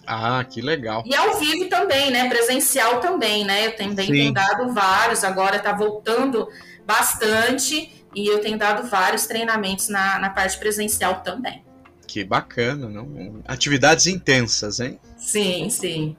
Ah, 0.06 0.44
que 0.44 0.60
legal. 0.60 1.02
E 1.04 1.14
ao 1.14 1.38
vivo 1.38 1.68
também, 1.68 2.10
né? 2.10 2.28
Presencial 2.28 3.00
também, 3.00 3.44
né? 3.44 3.66
Eu 3.66 3.76
também 3.76 4.06
Sim. 4.06 4.12
tenho 4.12 4.32
dado 4.32 4.72
vários, 4.72 5.24
agora 5.24 5.56
está 5.56 5.72
voltando 5.72 6.48
bastante 6.86 8.04
e 8.14 8.26
eu 8.28 8.40
tenho 8.40 8.56
dado 8.56 8.88
vários 8.88 9.26
treinamentos 9.26 9.88
na, 9.88 10.18
na 10.18 10.30
parte 10.30 10.56
presencial 10.58 11.22
também. 11.22 11.64
Que 12.06 12.24
bacana, 12.24 12.88
não? 12.88 13.42
Atividades 13.46 14.06
intensas, 14.06 14.78
hein? 14.78 14.98
Sim, 15.18 15.68
sim. 15.68 16.16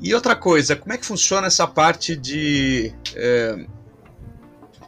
E 0.00 0.14
outra 0.14 0.36
coisa, 0.36 0.76
como 0.76 0.92
é 0.92 0.96
que 0.96 1.04
funciona 1.04 1.48
essa 1.48 1.66
parte 1.66 2.14
de 2.14 2.94
é, 3.14 3.66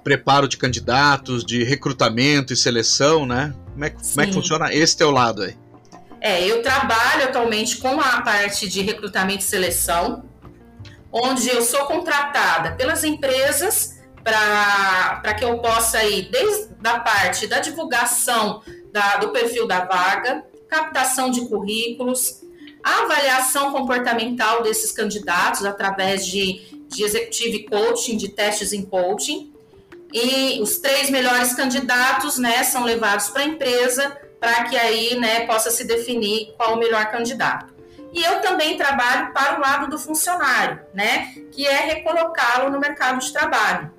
preparo 0.05 0.47
de 0.47 0.57
candidatos, 0.57 1.45
de 1.45 1.65
recrutamento 1.65 2.53
e 2.53 2.57
seleção, 2.57 3.27
né? 3.27 3.55
Como 3.73 3.85
é, 3.85 3.91
como 3.91 4.21
é 4.21 4.27
que 4.27 4.33
funciona 4.33 4.73
esse 4.73 4.97
teu 4.97 5.11
lado 5.11 5.43
aí? 5.43 5.57
É, 6.21 6.45
eu 6.45 6.63
trabalho 6.63 7.25
atualmente 7.25 7.79
com 7.79 8.01
a 8.01 8.23
parte 8.23 8.69
de 8.69 8.83
recrutamento 8.83 9.41
e 9.41 9.47
seleção, 9.47 10.25
onde 11.13 11.49
eu 11.49 11.63
sou 11.63 11.87
contratada 11.87 12.73
pelas 12.73 13.05
empresas 13.05 13.99
para 14.23 15.35
que 15.35 15.45
eu 15.45 15.59
possa 15.59 16.03
ir 16.05 16.29
desde 16.31 16.69
a 16.85 17.01
parte 17.01 17.47
da 17.47 17.61
divulgação 17.61 18.63
da, 18.93 19.17
do 19.17 19.31
perfil 19.31 19.67
da 19.67 19.85
vaga, 19.85 20.45
captação 20.69 21.31
de 21.31 21.49
currículos, 21.49 22.43
avaliação 22.83 23.73
comportamental 23.73 24.63
desses 24.63 24.93
candidatos 24.93 25.65
através 25.65 26.27
de, 26.27 26.85
de 26.89 27.03
executive 27.03 27.65
coaching, 27.67 28.17
de 28.17 28.29
testes 28.29 28.73
em 28.73 28.85
coaching. 28.85 29.53
E 30.13 30.61
os 30.61 30.79
três 30.79 31.11
melhores 31.11 31.55
candidatos 31.55 32.39
né, 32.39 32.65
são 32.65 32.85
levados 32.85 33.29
para 33.29 33.43
a 33.43 33.47
empresa 33.47 34.17
para 34.41 34.65
que 34.65 34.77
aí 34.77 35.19
né, 35.19 35.47
possa 35.47 35.71
se 35.71 35.85
definir 35.87 36.55
qual 36.57 36.75
o 36.75 36.79
melhor 36.79 37.11
candidato. 37.11 37.79
E 38.13 38.23
eu 38.23 38.41
também 38.41 38.77
trabalho 38.77 39.33
para 39.33 39.59
o 39.59 39.61
lado 39.61 39.89
do 39.89 39.99
funcionário, 39.99 40.81
né? 40.95 41.35
Que 41.53 41.67
é 41.67 41.81
recolocá-lo 41.81 42.71
no 42.71 42.81
mercado 42.81 43.21
de 43.21 43.33
trabalho. 43.33 43.93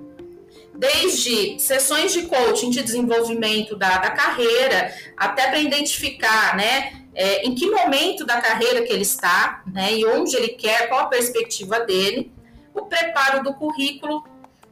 Desde 0.74 1.60
sessões 1.60 2.12
de 2.12 2.22
coaching 2.22 2.70
de 2.70 2.82
desenvolvimento 2.82 3.76
da, 3.76 3.98
da 3.98 4.10
carreira, 4.10 4.94
até 5.16 5.48
para 5.48 5.60
identificar, 5.60 6.56
né? 6.56 7.04
É, 7.14 7.46
em 7.46 7.54
que 7.54 7.70
momento 7.70 8.24
da 8.24 8.40
carreira 8.40 8.82
que 8.82 8.92
ele 8.92 9.02
está, 9.02 9.62
né? 9.66 9.92
E 9.92 10.04
onde 10.06 10.34
ele 10.36 10.48
quer, 10.48 10.88
qual 10.88 11.02
a 11.02 11.06
perspectiva 11.06 11.80
dele. 11.80 12.32
O 12.74 12.86
preparo 12.86 13.42
do 13.42 13.54
currículo 13.54 14.24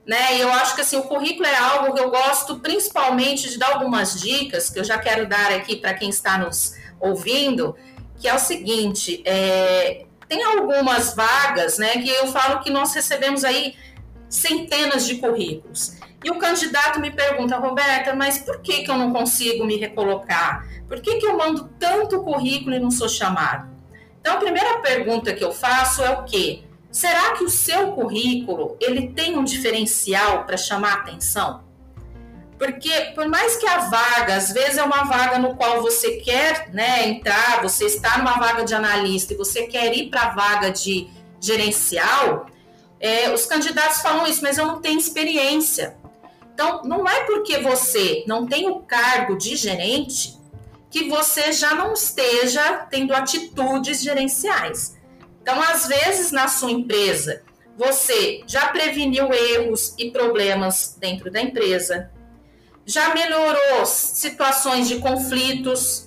né? 0.09 0.39
E 0.39 0.41
eu 0.41 0.51
acho 0.51 0.75
que 0.75 0.81
assim, 0.81 0.97
o 0.97 1.03
currículo 1.03 1.47
é 1.47 1.55
algo 1.55 1.93
que 1.93 2.01
eu 2.01 2.11
gosto 2.11 2.59
principalmente 2.61 3.51
de 3.51 3.59
dar 3.59 3.75
algumas 3.75 4.19
dicas 4.19 4.71
que 4.71 4.81
eu 4.81 4.85
já 4.85 4.97
quero 4.97 5.29
dar 5.29 5.53
aqui 5.53 5.77
para 5.77 5.93
quem 5.93 6.09
está 6.09 6.39
nos 6.39 6.75
ouvindo, 6.99 7.77
que 8.19 8.27
é 8.27 8.35
o 8.35 8.39
seguinte: 8.39 9.23
é, 9.27 10.07
tem 10.27 10.43
algumas 10.43 11.15
vagas, 11.15 11.77
né? 11.77 11.93
Que 11.93 12.09
eu 12.09 12.29
falo 12.29 12.61
que 12.61 12.71
nós 12.71 12.95
recebemos 12.95 13.45
aí 13.45 13.77
centenas 14.31 15.07
de 15.07 15.17
currículos. 15.17 15.99
E 16.25 16.31
o 16.31 16.39
candidato 16.39 16.99
me 16.99 17.11
pergunta, 17.11 17.59
Roberta, 17.59 18.15
mas 18.15 18.39
por 18.39 18.61
que, 18.63 18.85
que 18.85 18.91
eu 18.91 18.97
não 18.97 19.13
consigo 19.13 19.65
me 19.67 19.77
recolocar? 19.77 20.67
Por 20.89 21.01
que, 21.01 21.17
que 21.17 21.27
eu 21.27 21.37
mando 21.37 21.71
tanto 21.79 22.25
currículo 22.25 22.75
e 22.75 22.81
não 22.81 22.91
sou 22.91 23.09
chamado? 23.11 23.69
Então, 24.21 24.35
a 24.35 24.37
primeira 24.39 24.79
pergunta 24.79 25.35
que 25.35 25.45
eu 25.45 25.53
faço 25.53 26.03
é 26.03 26.11
o 26.11 26.25
quê? 26.25 26.65
Será 26.99 27.31
que 27.35 27.45
o 27.45 27.49
seu 27.49 27.93
currículo 27.93 28.77
ele 28.81 29.11
tem 29.11 29.39
um 29.39 29.45
diferencial 29.45 30.43
para 30.45 30.57
chamar 30.57 30.95
atenção? 30.95 31.63
Porque 32.59 32.91
por 33.15 33.29
mais 33.29 33.55
que 33.55 33.69
a 33.69 33.89
vaga, 33.89 34.35
às 34.35 34.51
vezes 34.51 34.79
é 34.79 34.83
uma 34.83 35.05
vaga 35.05 35.39
no 35.39 35.55
qual 35.55 35.81
você 35.81 36.17
quer 36.17 36.71
né, 36.73 37.09
entrar, 37.09 37.63
você 37.63 37.85
está 37.85 38.19
numa 38.19 38.41
vaga 38.41 38.65
de 38.65 38.75
analista 38.75 39.33
e 39.33 39.37
você 39.37 39.69
quer 39.69 39.97
ir 39.97 40.11
para 40.11 40.23
a 40.23 40.35
vaga 40.35 40.73
de 40.73 41.09
gerencial, 41.41 42.47
é, 42.99 43.33
os 43.33 43.47
candidatos 43.47 44.03
falam 44.03 44.27
isso, 44.27 44.43
mas 44.43 44.59
eu 44.59 44.67
não 44.67 44.81
tenho 44.81 44.99
experiência. 44.99 45.97
Então, 46.53 46.83
não 46.83 47.09
é 47.09 47.23
porque 47.27 47.59
você 47.59 48.25
não 48.27 48.45
tem 48.45 48.69
o 48.69 48.81
cargo 48.81 49.39
de 49.39 49.55
gerente 49.55 50.37
que 50.91 51.09
você 51.09 51.53
já 51.53 51.77
não 51.77 51.93
esteja 51.93 52.89
tendo 52.91 53.15
atitudes 53.15 54.03
gerenciais. 54.03 54.98
Então, 55.49 55.63
às 55.63 55.87
vezes, 55.87 56.31
na 56.31 56.47
sua 56.47 56.71
empresa, 56.71 57.41
você 57.75 58.43
já 58.47 58.69
preveniu 58.69 59.33
erros 59.33 59.95
e 59.97 60.11
problemas 60.11 60.95
dentro 61.01 61.31
da 61.31 61.41
empresa, 61.41 62.11
já 62.85 63.15
melhorou 63.15 63.87
situações 63.87 64.87
de 64.89 64.99
conflitos, 64.99 66.07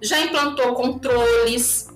já 0.00 0.20
implantou 0.20 0.74
controles, 0.74 1.88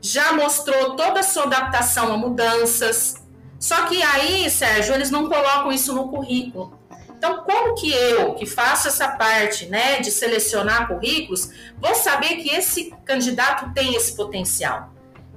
já 0.00 0.32
mostrou 0.32 0.96
toda 0.96 1.20
a 1.20 1.22
sua 1.22 1.42
adaptação 1.42 2.10
a 2.10 2.16
mudanças. 2.16 3.16
Só 3.60 3.84
que 3.84 4.02
aí, 4.02 4.48
Sérgio, 4.48 4.94
eles 4.94 5.10
não 5.10 5.28
colocam 5.28 5.70
isso 5.70 5.92
no 5.92 6.08
currículo. 6.08 6.80
Então, 7.10 7.44
como 7.44 7.74
que 7.74 7.92
eu, 7.92 8.34
que 8.36 8.46
faço 8.46 8.88
essa 8.88 9.06
parte, 9.06 9.66
né, 9.66 10.00
de 10.00 10.10
selecionar 10.10 10.88
currículos, 10.88 11.50
vou 11.78 11.94
saber 11.94 12.36
que 12.36 12.48
esse 12.48 12.90
candidato 13.04 13.74
tem 13.74 13.94
esse 13.94 14.16
potencial? 14.16 14.95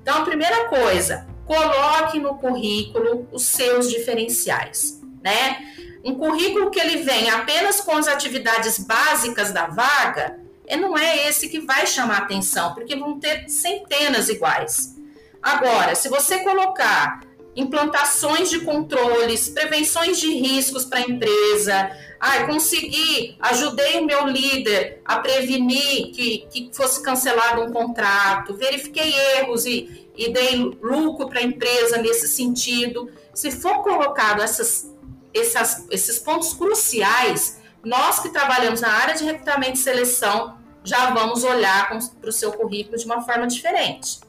Então, 0.10 0.24
a 0.24 0.26
primeira 0.26 0.66
coisa, 0.70 1.28
coloque 1.46 2.20
no 2.20 2.34
currículo 2.34 3.28
os 3.32 3.44
seus 3.44 3.88
diferenciais, 3.92 5.00
né? 5.22 5.64
Um 6.04 6.16
currículo 6.16 6.72
que 6.72 6.80
ele 6.80 7.04
vem 7.04 7.30
apenas 7.30 7.80
com 7.80 7.92
as 7.92 8.08
atividades 8.08 8.80
básicas 8.80 9.52
da 9.52 9.68
vaga, 9.68 10.40
não 10.82 10.98
é 10.98 11.28
esse 11.28 11.48
que 11.48 11.60
vai 11.60 11.86
chamar 11.86 12.24
atenção, 12.24 12.74
porque 12.74 12.96
vão 12.96 13.20
ter 13.20 13.48
centenas 13.50 14.30
iguais. 14.30 14.96
Agora, 15.44 15.94
se 15.94 16.10
você 16.10 16.40
colocar 16.40 17.22
implantações 17.60 18.50
de 18.50 18.62
controles, 18.62 19.50
prevenções 19.50 20.20
de 20.20 20.34
riscos 20.34 20.86
para 20.86 21.00
a 21.00 21.02
empresa, 21.02 21.92
ah, 22.20 22.46
consegui, 22.46 23.38
ajudei 23.40 24.00
o 24.00 24.06
meu 24.06 24.26
líder 24.28 25.02
a 25.06 25.20
prevenir 25.20 26.12
que, 26.12 26.48
que 26.50 26.70
fosse 26.74 27.04
cancelado 27.04 27.62
um 27.62 27.72
contrato, 27.72 28.56
verifiquei 28.56 29.14
erros 29.38 29.66
e, 29.66 30.10
e 30.16 30.32
dei 30.32 30.56
lucro 30.56 31.28
para 31.28 31.40
a 31.40 31.44
empresa 31.44 31.98
nesse 31.98 32.28
sentido. 32.28 33.12
Se 33.34 33.52
for 33.52 33.84
colocado 33.84 34.42
essas, 34.42 34.94
essas, 35.34 35.86
esses 35.92 36.18
pontos 36.20 36.54
cruciais, 36.54 37.60
nós 37.84 38.20
que 38.20 38.30
trabalhamos 38.30 38.82
na 38.82 38.90
área 38.90 39.16
de 39.16 39.24
recrutamento 39.24 39.74
e 39.74 39.78
seleção 39.78 40.58
já 40.84 41.12
vamos 41.12 41.44
olhar 41.44 41.90
para 41.90 42.30
o 42.30 42.34
seu 42.34 42.54
currículo 42.54 42.98
de 42.98 43.06
uma 43.06 43.22
forma 43.22 43.48
diferente. 43.48 44.20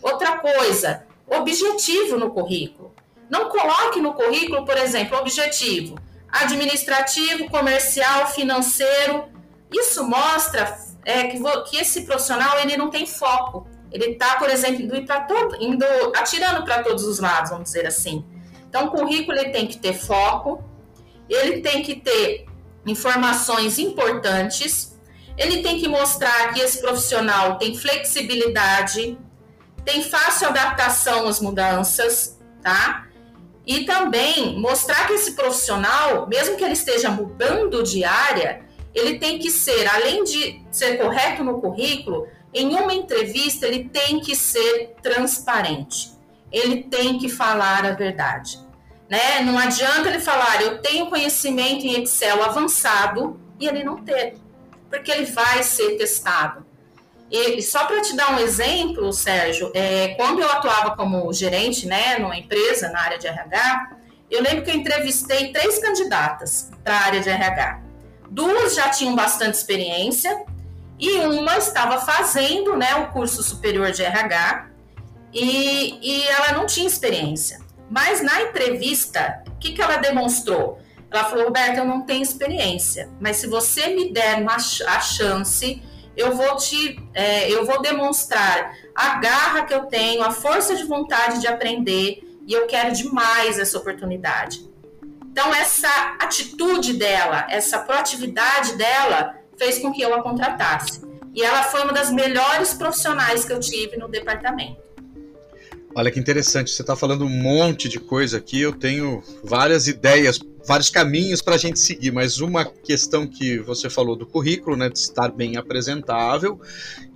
Outra 0.00 0.38
coisa, 0.38 1.07
objetivo 1.30 2.16
no 2.16 2.30
currículo. 2.30 2.94
Não 3.28 3.48
coloque 3.48 4.00
no 4.00 4.14
currículo, 4.14 4.64
por 4.64 4.76
exemplo, 4.76 5.18
objetivo 5.18 5.96
administrativo, 6.30 7.48
comercial, 7.48 8.26
financeiro. 8.28 9.28
Isso 9.72 10.04
mostra 10.04 10.78
é, 11.04 11.24
que, 11.24 11.40
que 11.70 11.76
esse 11.78 12.02
profissional 12.02 12.58
ele 12.60 12.76
não 12.76 12.90
tem 12.90 13.06
foco. 13.06 13.66
Ele 13.90 14.12
está, 14.12 14.36
por 14.36 14.50
exemplo, 14.50 14.82
indo, 14.82 15.06
todo, 15.26 15.56
indo 15.62 15.84
atirando 16.14 16.64
para 16.64 16.82
todos 16.82 17.04
os 17.04 17.18
lados, 17.18 17.50
vamos 17.50 17.64
dizer 17.64 17.86
assim. 17.86 18.24
Então, 18.68 18.86
o 18.86 18.90
currículo 18.90 19.38
ele 19.38 19.50
tem 19.50 19.66
que 19.66 19.78
ter 19.78 19.94
foco, 19.94 20.62
ele 21.28 21.62
tem 21.62 21.82
que 21.82 21.96
ter 21.96 22.46
informações 22.86 23.78
importantes, 23.78 24.98
ele 25.38 25.62
tem 25.62 25.78
que 25.78 25.88
mostrar 25.88 26.52
que 26.52 26.60
esse 26.60 26.80
profissional 26.80 27.56
tem 27.56 27.74
flexibilidade, 27.74 29.18
tem 29.88 30.02
fácil 30.02 30.48
adaptação 30.48 31.26
às 31.26 31.40
mudanças, 31.40 32.38
tá? 32.62 33.06
E 33.66 33.86
também 33.86 34.60
mostrar 34.60 35.06
que 35.06 35.14
esse 35.14 35.32
profissional, 35.32 36.26
mesmo 36.26 36.58
que 36.58 36.64
ele 36.64 36.74
esteja 36.74 37.08
mudando 37.08 37.82
de 37.82 38.04
área, 38.04 38.60
ele 38.94 39.18
tem 39.18 39.38
que 39.38 39.50
ser, 39.50 39.88
além 39.88 40.24
de 40.24 40.62
ser 40.70 40.98
correto 40.98 41.42
no 41.42 41.58
currículo, 41.58 42.28
em 42.52 42.74
uma 42.74 42.92
entrevista 42.92 43.66
ele 43.66 43.88
tem 43.88 44.20
que 44.20 44.36
ser 44.36 44.94
transparente. 45.02 46.12
Ele 46.52 46.82
tem 46.82 47.16
que 47.16 47.30
falar 47.30 47.86
a 47.86 47.92
verdade. 47.92 48.60
Né? 49.08 49.40
Não 49.40 49.58
adianta 49.58 50.06
ele 50.10 50.20
falar, 50.20 50.60
eu 50.60 50.82
tenho 50.82 51.06
conhecimento 51.06 51.86
em 51.86 52.02
Excel 52.02 52.42
avançado 52.42 53.40
e 53.58 53.66
ele 53.66 53.82
não 53.82 53.96
ter, 53.96 54.34
porque 54.90 55.10
ele 55.10 55.24
vai 55.24 55.62
ser 55.62 55.96
testado. 55.96 56.66
E 57.30 57.60
só 57.60 57.84
para 57.84 58.00
te 58.00 58.16
dar 58.16 58.32
um 58.32 58.38
exemplo, 58.38 59.12
Sérgio, 59.12 59.70
é, 59.74 60.14
quando 60.14 60.40
eu 60.40 60.50
atuava 60.50 60.96
como 60.96 61.30
gerente, 61.32 61.86
né, 61.86 62.18
numa 62.18 62.36
empresa 62.36 62.88
na 62.90 63.00
área 63.00 63.18
de 63.18 63.26
RH, 63.26 63.90
eu 64.30 64.42
lembro 64.42 64.64
que 64.64 64.70
eu 64.70 64.74
entrevistei 64.74 65.52
três 65.52 65.78
candidatas 65.78 66.70
para 66.82 66.94
a 66.94 67.00
área 67.00 67.20
de 67.20 67.28
RH. 67.28 67.82
Duas 68.30 68.74
já 68.74 68.88
tinham 68.88 69.14
bastante 69.14 69.54
experiência 69.54 70.44
e 70.98 71.18
uma 71.18 71.58
estava 71.58 72.00
fazendo, 72.00 72.76
né, 72.76 72.94
o 72.96 73.12
curso 73.12 73.42
superior 73.42 73.90
de 73.92 74.02
RH 74.02 74.68
e, 75.32 75.98
e 76.02 76.22
ela 76.28 76.52
não 76.52 76.66
tinha 76.66 76.86
experiência. 76.86 77.60
Mas 77.90 78.22
na 78.22 78.42
entrevista, 78.42 79.42
o 79.46 79.58
que, 79.58 79.72
que 79.72 79.82
ela 79.82 79.96
demonstrou? 79.96 80.78
Ela 81.10 81.24
falou, 81.24 81.44
Roberta, 81.44 81.80
eu 81.80 81.86
não 81.86 82.02
tenho 82.02 82.22
experiência, 82.22 83.10
mas 83.18 83.38
se 83.38 83.46
você 83.46 83.88
me 83.88 84.12
der 84.12 84.42
uma, 84.42 84.56
a 84.56 85.00
chance 85.00 85.82
eu 86.18 86.34
vou 86.34 86.56
te, 86.56 87.00
é, 87.14 87.48
eu 87.48 87.64
vou 87.64 87.80
demonstrar 87.80 88.76
a 88.92 89.20
garra 89.20 89.64
que 89.64 89.72
eu 89.72 89.86
tenho, 89.86 90.20
a 90.20 90.32
força 90.32 90.74
de 90.74 90.82
vontade 90.82 91.40
de 91.40 91.46
aprender 91.46 92.18
e 92.44 92.52
eu 92.52 92.66
quero 92.66 92.92
demais 92.92 93.56
essa 93.56 93.78
oportunidade. 93.78 94.68
Então 95.30 95.54
essa 95.54 96.16
atitude 96.18 96.94
dela, 96.94 97.46
essa 97.48 97.78
proatividade 97.78 98.76
dela 98.76 99.36
fez 99.56 99.78
com 99.78 99.92
que 99.92 100.02
eu 100.02 100.12
a 100.12 100.20
contratasse. 100.20 101.00
E 101.32 101.40
ela 101.40 101.62
foi 101.62 101.82
uma 101.82 101.92
das 101.92 102.10
melhores 102.10 102.74
profissionais 102.74 103.44
que 103.44 103.52
eu 103.52 103.60
tive 103.60 103.96
no 103.96 104.08
departamento. 104.08 104.88
Olha 105.94 106.10
que 106.10 106.18
interessante, 106.18 106.70
você 106.70 106.82
está 106.82 106.96
falando 106.96 107.24
um 107.24 107.28
monte 107.28 107.88
de 107.88 108.00
coisa 108.00 108.38
aqui, 108.38 108.60
eu 108.60 108.72
tenho 108.72 109.22
várias 109.44 109.86
ideias, 109.86 110.40
vários 110.66 110.90
caminhos 110.90 111.40
para 111.40 111.54
a 111.54 111.58
gente 111.58 111.78
seguir, 111.78 112.12
mas 112.12 112.40
uma 112.40 112.64
questão 112.64 113.26
que 113.26 113.58
você 113.58 113.88
falou 113.88 114.16
do 114.16 114.26
currículo, 114.26 114.76
né, 114.76 114.88
de 114.88 114.98
estar 114.98 115.30
bem 115.30 115.56
apresentável, 115.56 116.60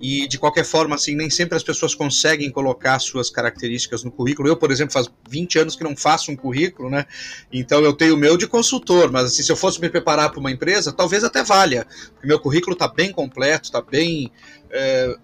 e 0.01 0.27
de 0.27 0.37
qualquer 0.37 0.65
forma, 0.65 0.95
assim, 0.95 1.15
nem 1.15 1.29
sempre 1.29 1.55
as 1.55 1.63
pessoas 1.63 1.93
conseguem 1.93 2.49
colocar 2.49 2.99
suas 2.99 3.29
características 3.29 4.03
no 4.03 4.11
currículo. 4.11 4.47
Eu, 4.47 4.57
por 4.57 4.71
exemplo, 4.71 4.93
faz 4.93 5.09
20 5.29 5.59
anos 5.59 5.75
que 5.75 5.83
não 5.83 5.95
faço 5.95 6.31
um 6.31 6.35
currículo, 6.35 6.89
né, 6.89 7.05
então 7.51 7.81
eu 7.81 7.93
tenho 7.93 8.15
o 8.15 8.17
meu 8.17 8.37
de 8.37 8.47
consultor, 8.47 9.11
mas 9.11 9.25
assim, 9.25 9.43
se 9.43 9.51
eu 9.51 9.55
fosse 9.55 9.79
me 9.79 9.89
preparar 9.89 10.31
para 10.31 10.39
uma 10.39 10.51
empresa, 10.51 10.91
talvez 10.91 11.23
até 11.23 11.43
valha, 11.43 11.85
porque 12.13 12.27
meu 12.27 12.39
currículo 12.39 12.73
está 12.73 12.87
bem 12.87 13.11
completo, 13.11 13.65
está 13.65 13.81
bem. 13.81 14.31
É, 14.71 15.15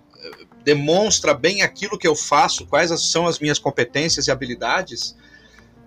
demonstra 0.63 1.33
bem 1.33 1.61
aquilo 1.61 1.97
que 1.97 2.07
eu 2.07 2.15
faço, 2.15 2.65
quais 2.65 2.91
são 3.01 3.25
as 3.25 3.39
minhas 3.39 3.57
competências 3.57 4.27
e 4.27 4.31
habilidades, 4.31 5.15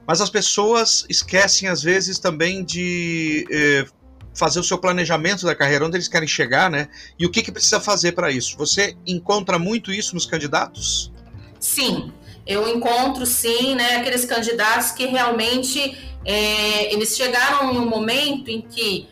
mas 0.07 0.21
as 0.21 0.31
pessoas 0.31 1.05
esquecem 1.09 1.69
às 1.69 1.83
vezes 1.83 2.19
também 2.19 2.65
de 2.65 3.47
eh, 3.51 3.87
fazer 4.35 4.59
o 4.59 4.65
seu 4.65 4.79
planejamento 4.79 5.45
da 5.45 5.55
carreira, 5.55 5.87
onde 5.87 5.97
eles 5.97 6.09
querem 6.09 6.29
chegar, 6.29 6.71
né? 6.71 6.89
E 7.19 7.27
o 7.27 7.31
que, 7.31 7.43
que 7.43 7.53
precisa 7.53 7.81
fazer 7.81 8.13
para 8.13 8.31
isso? 8.31 8.57
Você 8.57 8.97
encontra 9.07 9.59
muito 9.59 9.93
isso 9.93 10.15
nos 10.15 10.27
candidatos? 10.27 11.13
Sim, 11.61 12.13
eu 12.47 12.69
encontro 12.69 13.25
sim, 13.25 13.75
né, 13.75 13.97
aqueles 13.97 14.25
candidatos 14.25 14.91
que 14.91 15.07
realmente 15.07 15.97
é, 16.25 16.93
eles 16.93 17.17
chegaram 17.17 17.73
em 17.73 17.79
um 17.79 17.89
momento 17.89 18.51
em 18.51 18.63
que 18.63 19.09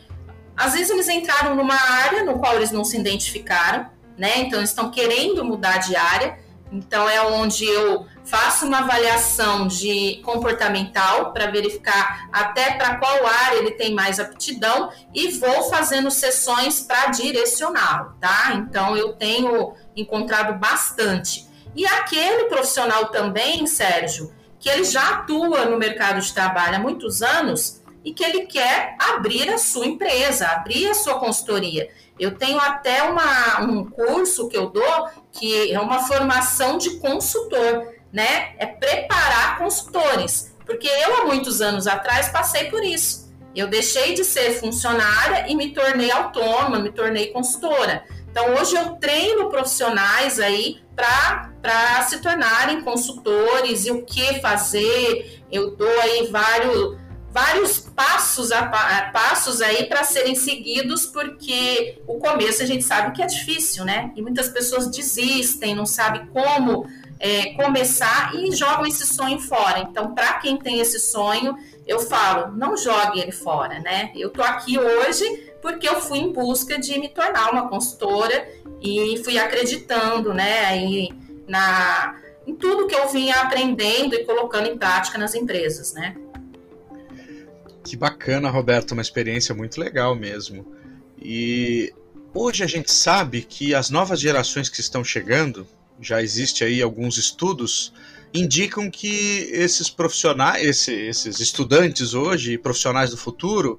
às 0.55 0.73
vezes 0.73 0.89
eles 0.89 1.07
entraram 1.07 1.55
numa 1.55 1.75
área 1.75 2.23
no 2.23 2.37
qual 2.39 2.55
eles 2.55 2.71
não 2.71 2.83
se 2.83 2.97
identificaram, 2.97 3.89
né? 4.17 4.41
Então 4.41 4.59
eles 4.59 4.69
estão 4.69 4.91
querendo 4.91 5.43
mudar 5.43 5.77
de 5.77 5.95
área. 5.95 6.37
Então 6.71 7.09
é 7.09 7.21
onde 7.21 7.65
eu 7.65 8.05
faço 8.23 8.65
uma 8.65 8.79
avaliação 8.79 9.67
de 9.67 10.21
comportamental 10.23 11.33
para 11.33 11.51
verificar 11.51 12.29
até 12.31 12.71
para 12.71 12.95
qual 12.95 13.27
área 13.27 13.57
ele 13.57 13.71
tem 13.71 13.93
mais 13.93 14.19
aptidão 14.19 14.89
e 15.13 15.27
vou 15.31 15.63
fazendo 15.63 16.09
sessões 16.09 16.79
para 16.79 17.07
direcioná-lo, 17.07 18.15
tá? 18.21 18.53
Então 18.53 18.95
eu 18.95 19.13
tenho 19.13 19.73
encontrado 19.95 20.57
bastante. 20.57 21.45
E 21.75 21.85
aquele 21.85 22.45
profissional 22.45 23.07
também, 23.07 23.67
Sérgio, 23.67 24.33
que 24.59 24.69
ele 24.69 24.83
já 24.85 25.15
atua 25.15 25.65
no 25.65 25.77
mercado 25.77 26.21
de 26.21 26.33
trabalho 26.33 26.75
há 26.77 26.79
muitos 26.79 27.21
anos 27.21 27.81
e 28.03 28.13
que 28.13 28.23
ele 28.23 28.45
quer 28.45 28.95
abrir 28.99 29.49
a 29.49 29.57
sua 29.57 29.85
empresa, 29.85 30.47
abrir 30.47 30.87
a 30.89 30.93
sua 30.93 31.19
consultoria. 31.19 31.89
Eu 32.19 32.35
tenho 32.37 32.59
até 32.59 33.03
uma, 33.03 33.61
um 33.61 33.83
curso 33.89 34.47
que 34.47 34.57
eu 34.57 34.69
dou 34.69 35.09
que 35.31 35.71
é 35.71 35.79
uma 35.79 35.99
formação 36.07 36.77
de 36.77 36.97
consultor, 36.99 37.93
né? 38.11 38.53
É 38.57 38.65
preparar 38.65 39.57
consultores. 39.57 40.53
Porque 40.65 40.87
eu, 40.87 41.17
há 41.17 41.25
muitos 41.25 41.61
anos 41.61 41.87
atrás, 41.87 42.29
passei 42.29 42.65
por 42.69 42.83
isso. 42.83 43.31
Eu 43.55 43.67
deixei 43.67 44.13
de 44.13 44.23
ser 44.23 44.59
funcionária 44.59 45.49
e 45.49 45.55
me 45.55 45.71
tornei 45.71 46.09
autônoma, 46.11 46.79
me 46.79 46.91
tornei 46.91 47.27
consultora. 47.27 48.03
Então, 48.29 48.55
hoje 48.55 48.75
eu 48.75 48.91
treino 48.91 49.49
profissionais 49.49 50.39
aí 50.39 50.81
para 50.95 52.01
se 52.03 52.21
tornarem 52.21 52.81
consultores 52.81 53.85
e 53.85 53.91
o 53.91 54.05
que 54.05 54.39
fazer. 54.39 55.43
Eu 55.51 55.75
dou 55.75 55.99
aí 55.99 56.27
vários, 56.27 56.97
vários 57.31 57.79
passos, 57.79 58.51
a, 58.51 58.59
a, 58.59 59.11
passos 59.11 59.61
aí 59.61 59.85
para 59.85 60.03
serem 60.03 60.35
seguidos, 60.35 61.05
porque 61.05 62.01
o 62.05 62.19
começo 62.19 62.61
a 62.61 62.65
gente 62.65 62.83
sabe 62.83 63.15
que 63.15 63.21
é 63.21 63.25
difícil, 63.25 63.85
né? 63.85 64.11
E 64.15 64.21
muitas 64.21 64.49
pessoas 64.49 64.87
desistem, 64.87 65.73
não 65.73 65.85
sabem 65.85 66.25
como 66.27 66.85
é, 67.19 67.53
começar 67.53 68.35
e 68.35 68.51
jogam 68.51 68.85
esse 68.85 69.07
sonho 69.07 69.39
fora. 69.39 69.79
Então, 69.79 70.13
para 70.13 70.33
quem 70.33 70.57
tem 70.57 70.79
esse 70.79 70.99
sonho, 70.99 71.55
eu 71.87 71.99
falo, 71.99 72.51
não 72.55 72.75
jogue 72.75 73.21
ele 73.21 73.31
fora, 73.31 73.79
né? 73.79 74.11
Eu 74.15 74.29
tô 74.29 74.41
aqui 74.41 74.77
hoje 74.77 75.51
porque 75.61 75.87
eu 75.87 76.01
fui 76.01 76.19
em 76.19 76.33
busca 76.33 76.77
de 76.79 76.99
me 76.99 77.07
tornar 77.07 77.51
uma 77.51 77.69
consultora 77.69 78.49
e 78.81 79.21
fui 79.23 79.37
acreditando, 79.37 80.33
né, 80.33 80.65
aí 80.65 81.09
na 81.47 82.15
em 82.47 82.55
tudo 82.55 82.87
que 82.87 82.95
eu 82.95 83.07
vinha 83.09 83.35
aprendendo 83.35 84.15
e 84.15 84.25
colocando 84.25 84.65
em 84.65 84.75
prática 84.75 85.15
nas 85.15 85.35
empresas, 85.35 85.93
né? 85.93 86.15
Que 87.91 87.97
bacana, 87.97 88.49
Roberto, 88.49 88.93
uma 88.93 89.01
experiência 89.01 89.53
muito 89.53 89.77
legal 89.77 90.15
mesmo. 90.15 90.65
E 91.21 91.93
hoje 92.33 92.63
a 92.63 92.65
gente 92.67 92.89
sabe 92.89 93.41
que 93.41 93.75
as 93.75 93.89
novas 93.89 94.17
gerações 94.17 94.69
que 94.69 94.79
estão 94.79 95.03
chegando, 95.03 95.67
já 95.99 96.23
existe 96.23 96.63
aí 96.63 96.81
alguns 96.81 97.17
estudos, 97.17 97.91
indicam 98.33 98.89
que 98.89 99.49
esses 99.51 99.89
profissionais, 99.89 100.65
esse, 100.65 100.93
esses 100.93 101.41
estudantes 101.41 102.13
hoje, 102.13 102.57
profissionais 102.57 103.09
do 103.09 103.17
futuro, 103.17 103.77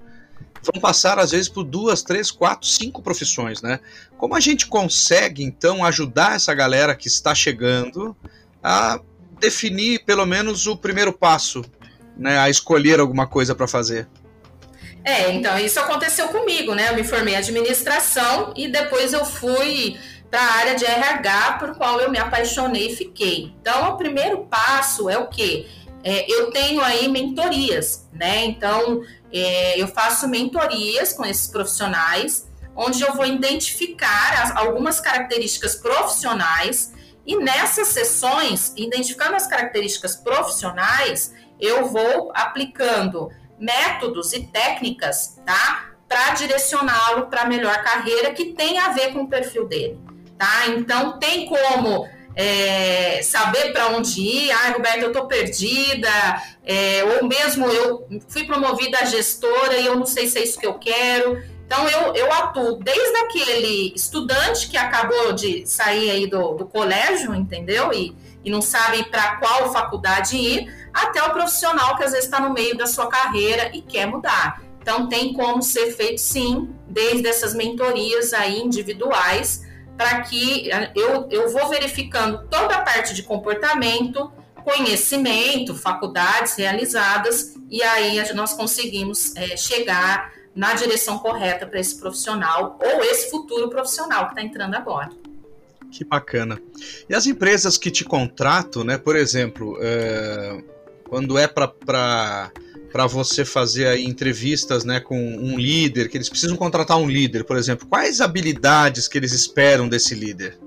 vão 0.63 0.79
passar 0.79 1.19
às 1.19 1.31
vezes 1.31 1.49
por 1.49 1.65
duas, 1.65 2.03
três, 2.03 2.31
quatro, 2.31 2.69
cinco 2.69 3.01
profissões, 3.01 3.63
né? 3.63 3.81
Como 4.19 4.35
a 4.35 4.41
gente 4.41 4.67
consegue 4.67 5.43
então 5.43 5.83
ajudar 5.87 6.37
essa 6.37 6.53
galera 6.53 6.95
que 6.95 7.09
está 7.09 7.35
chegando 7.35 8.15
a 8.63 9.01
definir 9.41 10.05
pelo 10.05 10.27
menos 10.27 10.67
o 10.67 10.77
primeiro 10.77 11.15
passo, 11.15 11.65
né? 12.17 12.39
A 12.39 12.49
escolher 12.49 13.01
alguma 13.01 13.27
coisa 13.27 13.55
para 13.55 13.67
fazer. 13.67 14.09
É, 15.05 15.33
então 15.33 15.59
isso 15.59 15.81
aconteceu 15.81 16.29
comigo, 16.29 16.75
né? 16.75 16.91
Eu 16.91 16.95
me 16.95 17.05
formei 17.05 17.35
em 17.35 17.37
administração 17.37 18.53
e 18.57 18.69
depois 18.69 19.13
eu 19.13 19.25
fui 19.25 19.99
para 20.31 20.41
a 20.41 20.53
área 20.55 20.75
de 20.75 20.87
RH, 20.87 21.59
por 21.59 21.77
qual 21.77 22.01
eu 22.01 22.11
me 22.11 22.19
apaixonei 22.19 22.89
e 22.89 22.97
fiquei. 22.97 23.55
Então, 23.61 23.91
o 23.91 23.97
primeiro 23.99 24.47
passo 24.47 25.11
é 25.11 25.19
o 25.19 25.27
quê? 25.27 25.67
É, 26.03 26.25
eu 26.33 26.51
tenho 26.51 26.81
aí 26.81 27.07
mentorias, 27.07 28.09
né? 28.13 28.47
Então, 28.47 29.03
é, 29.31 29.79
eu 29.79 29.87
faço 29.89 30.27
mentorias 30.27 31.13
com 31.13 31.25
esses 31.25 31.49
profissionais, 31.49 32.49
onde 32.75 33.03
eu 33.03 33.13
vou 33.15 33.27
identificar 33.27 34.43
as, 34.43 34.57
algumas 34.57 35.01
características 35.01 35.75
profissionais 35.75 36.93
e 37.27 37.37
nessas 37.37 37.89
sessões, 37.89 38.73
identificando 38.75 39.37
as 39.37 39.47
características 39.47 40.17
profissionais, 40.17 41.33
eu 41.63 41.87
vou 41.87 42.33
aplicando 42.35 43.31
métodos 43.57 44.33
e 44.33 44.43
técnicas, 44.43 45.41
tá? 45.47 45.93
Para 46.09 46.35
direcioná-lo 46.35 47.29
para 47.29 47.43
a 47.43 47.47
melhor 47.47 47.83
carreira 47.85 48.33
que 48.33 48.47
tem 48.47 48.79
a 48.79 48.89
ver 48.89 49.13
com 49.13 49.21
o 49.21 49.29
perfil 49.29 49.67
dele, 49.67 49.99
tá? 50.37 50.67
Então, 50.67 51.19
tem 51.21 51.47
como 51.47 52.09
é, 52.35 53.21
saber 53.23 53.73
para 53.73 53.89
onde 53.91 54.21
ir, 54.21 54.51
ah, 54.51 54.73
Roberto, 54.73 55.03
eu 55.03 55.09
estou 55.09 55.27
perdida, 55.27 56.11
é, 56.67 57.05
ou 57.05 57.29
mesmo 57.29 57.67
eu 57.67 58.09
fui 58.29 58.45
promovida 58.45 58.99
a 58.99 59.05
gestora 59.05 59.77
e 59.77 59.87
eu 59.87 59.97
não 59.97 60.07
sei 60.07 60.27
se 60.27 60.39
é 60.39 60.43
isso 60.43 60.59
que 60.59 60.67
eu 60.67 60.75
quero. 60.75 61.41
Então, 61.65 61.89
eu, 61.89 62.15
eu 62.15 62.33
atuo 62.33 62.75
desde 62.83 63.17
aquele 63.19 63.95
estudante 63.95 64.69
que 64.69 64.77
acabou 64.77 65.33
de 65.33 65.65
sair 65.67 66.11
aí 66.11 66.27
do, 66.27 66.55
do 66.55 66.67
colégio, 66.67 67.35
entendeu? 67.35 67.93
E, 67.93 68.15
e 68.45 68.51
não 68.51 68.61
sabe 68.61 69.05
para 69.05 69.37
qual 69.37 69.73
faculdade 69.73 70.37
ir, 70.37 70.82
até 70.93 71.23
o 71.23 71.31
profissional 71.31 71.97
que 71.97 72.05
às 72.05 72.13
vezes 72.13 72.27
está 72.27 72.41
no 72.41 72.53
meio 72.53 72.77
da 72.77 72.87
sua 72.87 73.07
carreira 73.07 73.71
e 73.75 73.83
quer 73.83 74.07
mudar. 74.07 74.63
Então, 74.81 75.09
tem 75.09 75.33
como 75.33 75.63
ser 75.63 75.93
feito 75.93 76.21
sim, 76.21 76.71
desde 76.89 77.27
essas 77.29 77.55
mentorias 77.55 78.33
aí 78.33 78.61
individuais, 78.61 79.63
para 79.97 80.23
que 80.23 80.69
eu, 80.97 81.29
eu 81.31 81.51
vou 81.51 81.69
verificando 81.69 82.49
toda 82.49 82.77
a 82.77 82.83
parte 82.83 83.15
de 83.15 83.23
comportamento, 83.23 84.33
conhecimento, 84.65 85.75
faculdades 85.75 86.57
realizadas, 86.57 87.55
e 87.71 87.83
aí 87.83 88.35
nós 88.35 88.53
conseguimos 88.53 89.35
é, 89.37 89.57
chegar 89.57 90.33
na 90.55 90.75
direção 90.75 91.19
correta 91.19 91.67
para 91.67 91.81
esse 91.81 91.99
profissional 91.99 92.79
ou 92.83 93.03
esse 93.05 93.31
futuro 93.31 93.69
profissional 93.71 94.27
que 94.27 94.33
está 94.33 94.43
entrando 94.43 94.75
agora. 94.75 95.11
Que 95.91 96.05
bacana. 96.05 96.61
E 97.09 97.15
as 97.15 97.27
empresas 97.27 97.77
que 97.77 97.91
te 97.91 98.05
contratam, 98.05 98.83
né? 98.83 98.97
Por 98.97 99.15
exemplo, 99.15 99.77
é, 99.81 100.63
quando 101.13 101.37
é 101.37 101.47
para 101.47 102.51
para 102.91 103.07
você 103.07 103.45
fazer 103.45 103.87
aí 103.87 104.05
entrevistas 104.05 104.83
né, 104.85 105.01
com 105.01 105.17
um 105.17 105.59
líder, 105.59 106.09
que 106.09 106.17
eles 106.17 106.29
precisam 106.29 106.57
contratar 106.57 106.99
um 106.99 107.09
líder, 107.09 107.45
por 107.45 107.57
exemplo, 107.57 107.87
quais 107.87 108.21
habilidades 108.21 109.09
que 109.09 109.17
eles 109.17 109.33
esperam 109.33 109.89
desse 109.89 110.15
líder? 110.15 110.59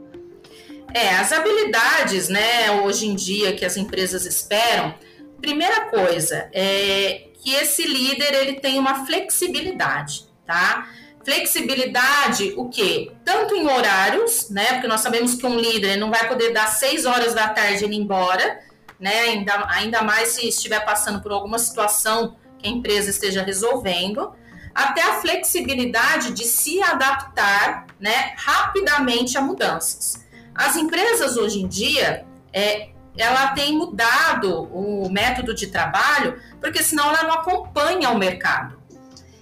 É, 0.92 1.16
as 1.16 1.32
habilidades, 1.32 2.30
né, 2.30 2.72
hoje 2.84 3.08
em 3.08 3.16
dia 3.16 3.54
que 3.54 3.64
as 3.64 3.78
empresas 3.78 4.26
esperam, 4.26 4.96
primeira 5.40 5.82
coisa 5.82 6.50
é 6.52 7.28
que 7.44 7.54
esse 7.54 7.84
líder 7.84 8.34
ele 8.34 8.54
tem 8.54 8.80
uma 8.80 9.06
flexibilidade, 9.06 10.26
tá? 10.48 10.90
Flexibilidade, 11.24 12.54
o 12.56 12.70
quê? 12.70 13.12
Tanto 13.24 13.56
em 13.56 13.68
horários, 13.68 14.50
né? 14.50 14.74
Porque 14.74 14.88
nós 14.88 15.02
sabemos 15.02 15.36
que 15.36 15.46
um 15.46 15.60
líder 15.60 15.96
não 15.98 16.10
vai 16.10 16.28
poder 16.28 16.54
dar 16.54 16.68
seis 16.68 17.06
horas 17.06 17.36
da 17.36 17.50
tarde 17.50 17.84
e 17.84 17.88
ir 17.88 17.94
embora, 17.94 18.65
né? 19.00 19.22
Ainda, 19.22 19.66
ainda 19.70 20.02
mais 20.02 20.30
se 20.30 20.48
estiver 20.48 20.84
passando 20.84 21.22
por 21.22 21.32
alguma 21.32 21.60
situação 21.60 22.36
que 22.58 22.68
a 22.68 22.72
empresa 22.72 23.10
esteja 23.10 23.44
resolvendo, 23.44 24.34
até 24.74 25.02
a 25.02 25.22
flexibilidade 25.22 26.34
de 26.34 26.44
se 26.44 26.82
adaptar, 26.82 27.86
né, 27.98 28.34
rapidamente 28.36 29.38
a 29.38 29.42
mudanças. 29.42 30.26
As 30.54 30.76
empresas 30.76 31.38
hoje 31.38 31.62
em 31.62 31.68
dia, 31.68 32.26
é, 32.52 32.90
ela 33.18 33.48
tem 33.50 33.78
mudado 33.78 34.64
o 34.74 35.10
método 35.10 35.54
de 35.54 35.68
trabalho, 35.68 36.42
porque 36.60 36.84
senão 36.84 37.08
ela 37.10 37.24
não 37.24 37.34
acompanha 37.36 38.10
o 38.10 38.18
mercado. 38.18 38.78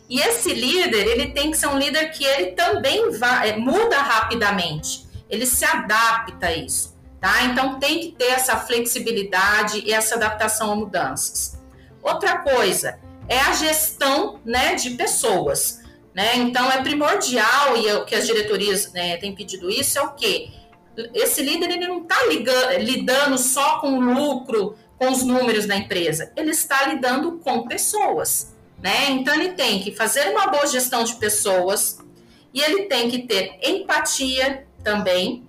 E 0.07 0.19
esse 0.19 0.53
líder, 0.53 1.07
ele 1.07 1.31
tem 1.31 1.49
que 1.49 1.57
ser 1.57 1.67
um 1.67 1.77
líder 1.77 2.11
que 2.11 2.23
ele 2.23 2.51
também 2.51 3.11
vai, 3.17 3.49
é, 3.49 3.57
muda 3.57 3.97
rapidamente, 3.97 5.07
ele 5.27 5.47
se 5.47 5.65
adapta 5.65 6.47
a 6.47 6.55
isso. 6.55 6.92
Tá? 7.23 7.45
Então 7.45 7.79
tem 7.79 8.01
que 8.01 8.11
ter 8.11 8.31
essa 8.31 8.57
flexibilidade 8.57 9.81
e 9.85 9.93
essa 9.93 10.15
adaptação 10.15 10.73
a 10.73 10.75
mudanças. 10.75 11.57
Outra 12.01 12.39
coisa 12.39 12.99
é 13.29 13.39
a 13.39 13.53
gestão 13.53 14.41
né, 14.43 14.75
de 14.75 14.89
pessoas. 14.89 15.79
Né? 16.13 16.35
Então 16.35 16.69
é 16.69 16.83
primordial, 16.83 17.77
e 17.77 17.87
é 17.87 17.95
o 17.95 18.03
que 18.03 18.13
as 18.13 18.27
diretorias 18.27 18.91
né, 18.91 19.15
têm 19.15 19.33
pedido 19.33 19.69
isso, 19.69 19.97
é 19.97 20.01
o 20.01 20.11
quê? 20.11 20.49
Esse 21.13 21.41
líder 21.41 21.71
ele 21.71 21.87
não 21.87 22.01
está 22.01 22.17
lidando 22.77 23.37
só 23.37 23.79
com 23.79 23.99
o 23.99 24.01
lucro, 24.01 24.77
com 24.97 25.09
os 25.09 25.23
números 25.23 25.65
da 25.65 25.77
empresa, 25.77 26.29
ele 26.35 26.51
está 26.51 26.87
lidando 26.87 27.39
com 27.39 27.65
pessoas. 27.65 28.53
Né? 28.81 29.11
Então 29.11 29.33
ele 29.33 29.53
tem 29.53 29.79
que 29.79 29.95
fazer 29.95 30.27
uma 30.27 30.47
boa 30.47 30.67
gestão 30.67 31.05
de 31.05 31.15
pessoas 31.15 31.99
e 32.53 32.59
ele 32.59 32.83
tem 32.83 33.09
que 33.09 33.19
ter 33.19 33.59
empatia 33.63 34.67
também, 34.83 35.47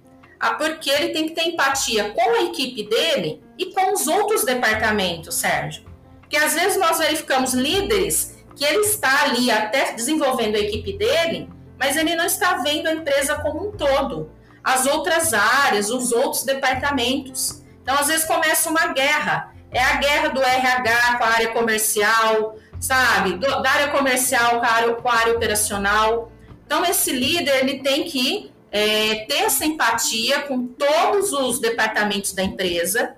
porque 0.51 0.91
ele 0.91 1.09
tem 1.13 1.29
que 1.29 1.35
ter 1.35 1.49
empatia 1.49 2.11
com 2.11 2.35
a 2.35 2.43
equipe 2.43 2.83
dele 2.89 3.43
e 3.59 3.67
com 3.67 3.93
os 3.93 4.07
outros 4.07 4.45
departamentos, 4.45 5.35
Sérgio. 5.37 5.85
Porque 6.21 6.37
às 6.37 6.55
vezes 6.55 6.79
nós 6.79 6.99
verificamos 6.99 7.55
líderes 7.55 8.35
que 8.57 8.65
ele 8.65 8.81
está 8.81 9.25
ali 9.25 9.51
até 9.51 9.93
desenvolvendo 9.93 10.57
a 10.57 10.61
equipe 10.61 10.93
dele, 10.97 11.49
mas 11.79 11.97
ele 11.97 12.15
não 12.15 12.25
está 12.25 12.59
vendo 12.59 12.87
a 12.87 12.93
empresa 12.93 13.37
como 13.37 13.69
um 13.69 13.73
todo, 13.73 14.31
as 14.63 14.87
outras 14.87 15.35
áreas, 15.35 15.91
os 15.91 16.13
outros 16.13 16.45
departamentos. 16.45 17.63
Então, 17.83 17.97
às 17.99 18.07
vezes 18.07 18.25
começa 18.25 18.71
uma 18.71 18.89
guerra. 18.89 19.53
É 19.71 19.83
a 19.83 19.97
guerra 19.97 20.29
do 20.29 20.43
RH 20.43 21.19
com 21.19 21.25
a 21.25 21.29
área 21.29 21.49
comercial, 21.49 22.57
sabe? 22.81 23.35
Do, 23.35 23.63
da 23.63 23.71
área 23.71 23.89
comercial 23.89 24.61
com 24.61 24.67
a 24.67 24.71
área, 24.71 24.95
com 24.95 25.09
a 25.09 25.15
área 25.15 25.35
operacional. 25.35 26.31
Então, 26.65 26.85
esse 26.85 27.13
líder 27.13 27.59
ele 27.61 27.81
tem 27.81 28.05
que 28.05 28.54
é, 28.75 29.25
ter 29.27 29.45
essa 29.45 29.65
empatia 29.65 30.43
com 30.43 30.67
todos 30.67 31.33
os 31.33 31.61
departamentos 31.61 32.33
da 32.33 32.43
empresa. 32.43 33.15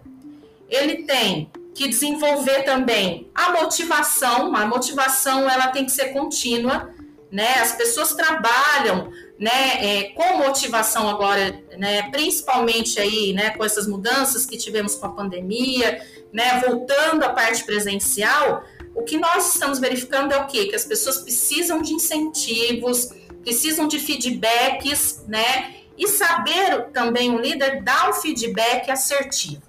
Ele 0.68 1.04
tem 1.04 1.50
que 1.74 1.88
desenvolver 1.88 2.62
também 2.64 3.30
a 3.34 3.52
motivação. 3.52 4.54
A 4.54 4.66
motivação 4.66 5.48
ela 5.48 5.68
tem 5.68 5.86
que 5.86 5.92
ser 5.92 6.08
contínua, 6.12 6.90
né? 7.32 7.54
As 7.54 7.72
pessoas 7.72 8.12
trabalham, 8.12 9.10
né, 9.38 9.78
é, 9.80 10.02
com 10.10 10.36
motivação 10.36 11.08
agora, 11.08 11.58
né, 11.78 12.10
principalmente 12.10 13.00
aí, 13.00 13.32
né, 13.32 13.50
com 13.50 13.64
essas 13.64 13.86
mudanças 13.86 14.44
que 14.44 14.58
tivemos 14.58 14.94
com 14.94 15.06
a 15.06 15.10
pandemia, 15.10 16.02
né, 16.32 16.62
voltando 16.66 17.22
à 17.22 17.30
parte 17.30 17.64
presencial. 17.64 18.62
O 18.94 19.02
que 19.04 19.16
nós 19.16 19.54
estamos 19.54 19.78
verificando 19.78 20.32
é 20.32 20.36
o 20.36 20.46
quê? 20.46 20.66
Que 20.66 20.76
as 20.76 20.84
pessoas 20.84 21.18
precisam 21.18 21.80
de 21.80 21.92
incentivos, 21.92 23.10
precisam 23.46 23.86
de 23.86 24.00
feedbacks, 24.00 25.24
né? 25.28 25.76
E 25.96 26.08
saber 26.08 26.90
também 26.92 27.32
o 27.32 27.40
líder 27.40 27.80
dar 27.80 28.10
o 28.10 28.14
feedback 28.14 28.90
assertivo. 28.90 29.62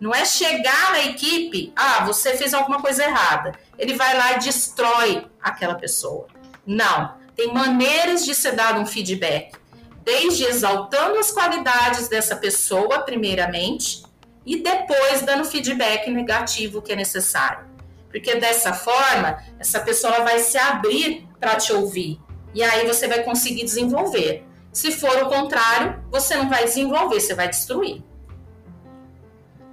Não 0.00 0.14
é 0.14 0.24
chegar 0.24 0.92
na 0.92 1.04
equipe, 1.04 1.70
ah, 1.76 2.06
você 2.06 2.34
fez 2.34 2.54
alguma 2.54 2.80
coisa 2.80 3.04
errada. 3.04 3.52
Ele 3.78 3.92
vai 3.92 4.16
lá 4.16 4.32
e 4.32 4.38
destrói 4.38 5.26
aquela 5.42 5.74
pessoa. 5.74 6.28
Não. 6.66 7.20
Tem 7.36 7.52
maneiras 7.52 8.24
de 8.24 8.34
ser 8.34 8.52
dado 8.52 8.80
um 8.80 8.86
feedback. 8.86 9.52
Desde 10.02 10.44
exaltando 10.44 11.18
as 11.18 11.30
qualidades 11.30 12.08
dessa 12.08 12.36
pessoa, 12.36 13.00
primeiramente, 13.00 14.02
e 14.46 14.62
depois 14.62 15.20
dando 15.20 15.44
feedback 15.44 16.10
negativo 16.10 16.80
que 16.80 16.94
é 16.94 16.96
necessário. 16.96 17.68
Porque 18.10 18.34
dessa 18.36 18.72
forma, 18.72 19.44
essa 19.58 19.78
pessoa 19.80 20.20
vai 20.20 20.38
se 20.38 20.56
abrir 20.56 21.28
para 21.38 21.56
te 21.56 21.70
ouvir. 21.74 22.18
E 22.54 22.62
aí 22.62 22.86
você 22.86 23.06
vai 23.06 23.22
conseguir 23.22 23.64
desenvolver. 23.64 24.44
Se 24.72 24.92
for 24.92 25.16
o 25.22 25.28
contrário, 25.28 26.02
você 26.10 26.36
não 26.36 26.48
vai 26.48 26.64
desenvolver, 26.64 27.20
você 27.20 27.34
vai 27.34 27.48
destruir. 27.48 28.02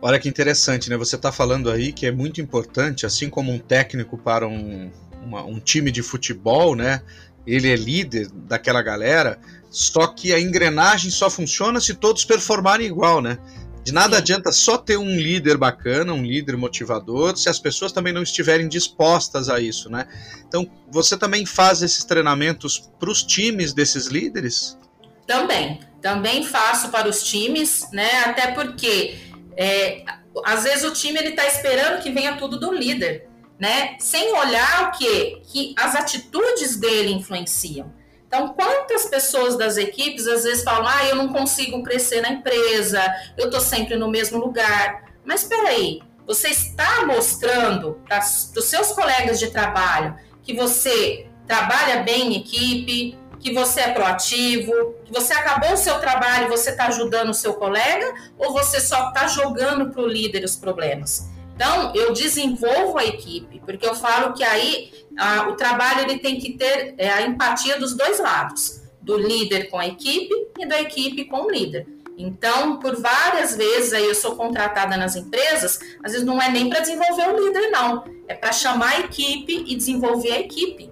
Olha 0.02 0.20
que 0.20 0.30
interessante, 0.30 0.90
né? 0.90 0.98
Você 0.98 1.16
está 1.16 1.32
falando 1.32 1.72
aí 1.72 1.92
que 1.92 2.06
é 2.06 2.12
muito 2.12 2.40
importante, 2.40 3.06
assim 3.06 3.30
como 3.30 3.52
um 3.52 3.58
técnico 3.58 4.18
para 4.18 4.48
um, 4.48 4.92
uma, 5.24 5.44
um 5.44 5.60
time 5.60 5.92
de 5.92 6.04
futebol, 6.04 6.76
né? 6.76 7.02
Ele 7.46 7.72
é 7.72 7.76
líder 7.76 8.28
daquela 8.32 8.82
galera, 8.82 9.40
só 9.70 10.08
que 10.08 10.34
a 10.34 10.40
engrenagem 10.40 11.10
só 11.10 11.30
funciona 11.30 11.80
se 11.80 11.94
todos 11.96 12.26
performarem 12.26 12.86
igual, 12.86 13.22
né? 13.22 13.40
De 13.88 13.93
nada 13.93 14.17
adianta 14.17 14.52
só 14.52 14.78
ter 14.78 14.97
um 14.97 15.15
líder 15.15 15.56
bacana, 15.56 16.12
um 16.12 16.21
líder 16.21 16.58
motivador, 16.58 17.38
se 17.38 17.47
as 17.47 17.58
pessoas 17.58 17.93
também 17.93 18.12
não 18.12 18.21
estiverem 18.21 18.67
dispostas 18.67 19.47
a 19.47 19.62
isso, 19.62 19.89
né? 19.89 20.06
Então, 20.45 20.69
você 20.91 21.15
também 21.15 21.45
faz 21.45 21.82
esses 21.82 22.04
treinamentos 22.04 22.91
para 23.00 23.10
os 23.10 23.23
times 23.23 23.71
desses 23.71 24.08
líderes? 24.08 24.78
Também, 25.26 25.80
também 26.02 26.43
faço 26.43 26.89
para 26.89 27.08
os 27.08 27.23
times, 27.23 27.88
né? 27.93 28.26
Até 28.26 28.52
porque 28.52 29.19
é, 29.56 30.04
às 30.43 30.65
vezes 30.65 30.84
o 30.84 30.91
time 30.91 31.19
ele 31.19 31.30
está 31.30 31.47
esperando 31.47 32.04
que 32.04 32.12
venha 32.12 32.36
tudo 32.36 32.60
do 32.60 32.73
líder, 32.73 33.30
né? 33.58 33.95
Sem 34.02 34.34
olhar 34.34 34.89
o 34.89 34.97
quê? 34.97 35.41
Que 35.45 35.73
as 35.80 35.95
atitudes 35.95 36.76
dele 36.76 37.13
influenciam. 37.13 37.93
Então, 38.28 38.50
quantas 38.50 39.06
pessoas 39.06 39.58
das 39.58 39.78
equipes 39.78 40.28
às 40.28 40.44
vezes 40.44 40.63
falam: 40.63 40.88
ah, 40.88 41.06
eu 41.06 41.16
não 41.16 41.30
consigo 41.30 41.82
crescer 41.82 42.22
na 42.22 42.30
empresa, 42.30 43.02
eu 43.38 43.46
estou 43.46 43.62
sempre 43.62 43.96
no 43.96 44.10
mesmo 44.10 44.38
lugar. 44.38 45.06
Mas 45.24 45.44
espera 45.44 45.70
aí, 45.70 46.02
você 46.26 46.50
está 46.50 47.06
mostrando 47.06 48.02
para 48.08 48.20
os 48.20 48.66
seus 48.66 48.92
colegas 48.92 49.40
de 49.40 49.50
trabalho 49.50 50.16
que 50.44 50.54
você 50.54 51.28
trabalha 51.46 52.04
bem 52.04 52.34
em 52.34 52.42
equipe, 52.42 53.18
que 53.40 53.54
você 53.54 53.82
é 53.82 53.94
proativo, 53.94 54.96
que 55.06 55.12
você 55.12 55.34
acabou 55.34 55.74
o 55.74 55.78
seu 55.78 56.00
trabalho 56.00 56.46
e 56.46 56.50
você 56.50 56.72
está 56.72 56.88
ajudando 56.88 57.30
o 57.30 57.34
seu 57.34 57.54
colega, 57.54 58.13
ou 58.38 58.52
você 58.52 58.80
só 58.80 59.10
está 59.10 59.28
jogando 59.28 59.92
para 59.92 60.02
o 60.02 60.08
líder 60.08 60.44
os 60.44 60.56
problemas? 60.56 61.30
Então, 61.58 61.91
eu 61.96 62.13
desenvolvo 62.13 63.00
a 63.00 63.06
equipe, 63.06 63.60
porque 63.65 63.84
eu 63.84 63.96
falo 63.96 64.34
que 64.34 64.43
aí 64.43 64.91
a, 65.17 65.50
o 65.50 65.56
trabalho 65.56 66.02
ele 66.02 66.20
tem 66.20 66.39
que 66.39 66.54
ter 66.54 66.93
é, 67.00 67.10
a 67.10 67.24
empatia 67.24 67.80
dos 67.80 67.98
dois 67.98 68.20
lados, 68.20 68.84
do 69.02 69.17
líder 69.17 69.67
com 69.72 69.80
a 69.80 69.88
equipe 69.88 70.32
e 70.60 70.67
da 70.67 70.80
equipe 70.80 71.26
com 71.26 71.48
o 71.48 71.50
líder. 71.50 71.88
Então, 72.15 72.78
por 72.78 72.96
várias 73.02 73.56
vezes 73.56 73.91
aí 73.91 74.06
eu 74.06 74.13
sou 74.13 74.36
contratada 74.36 74.96
nas 74.98 75.15
empresas, 75.15 75.80
às 76.04 76.12
vezes 76.12 76.28
não 76.28 76.39
é 76.39 76.52
nem 76.52 76.70
para 76.70 76.82
desenvolver 76.82 77.28
o 77.28 77.48
líder, 77.48 77.72
não, 77.72 78.04
é 78.28 78.36
para 78.36 78.52
chamar 78.52 78.91
a 78.91 79.00
equipe 79.00 79.65
e 79.67 79.76
desenvolver 79.76 80.34
a 80.34 80.39
equipe. 80.39 80.91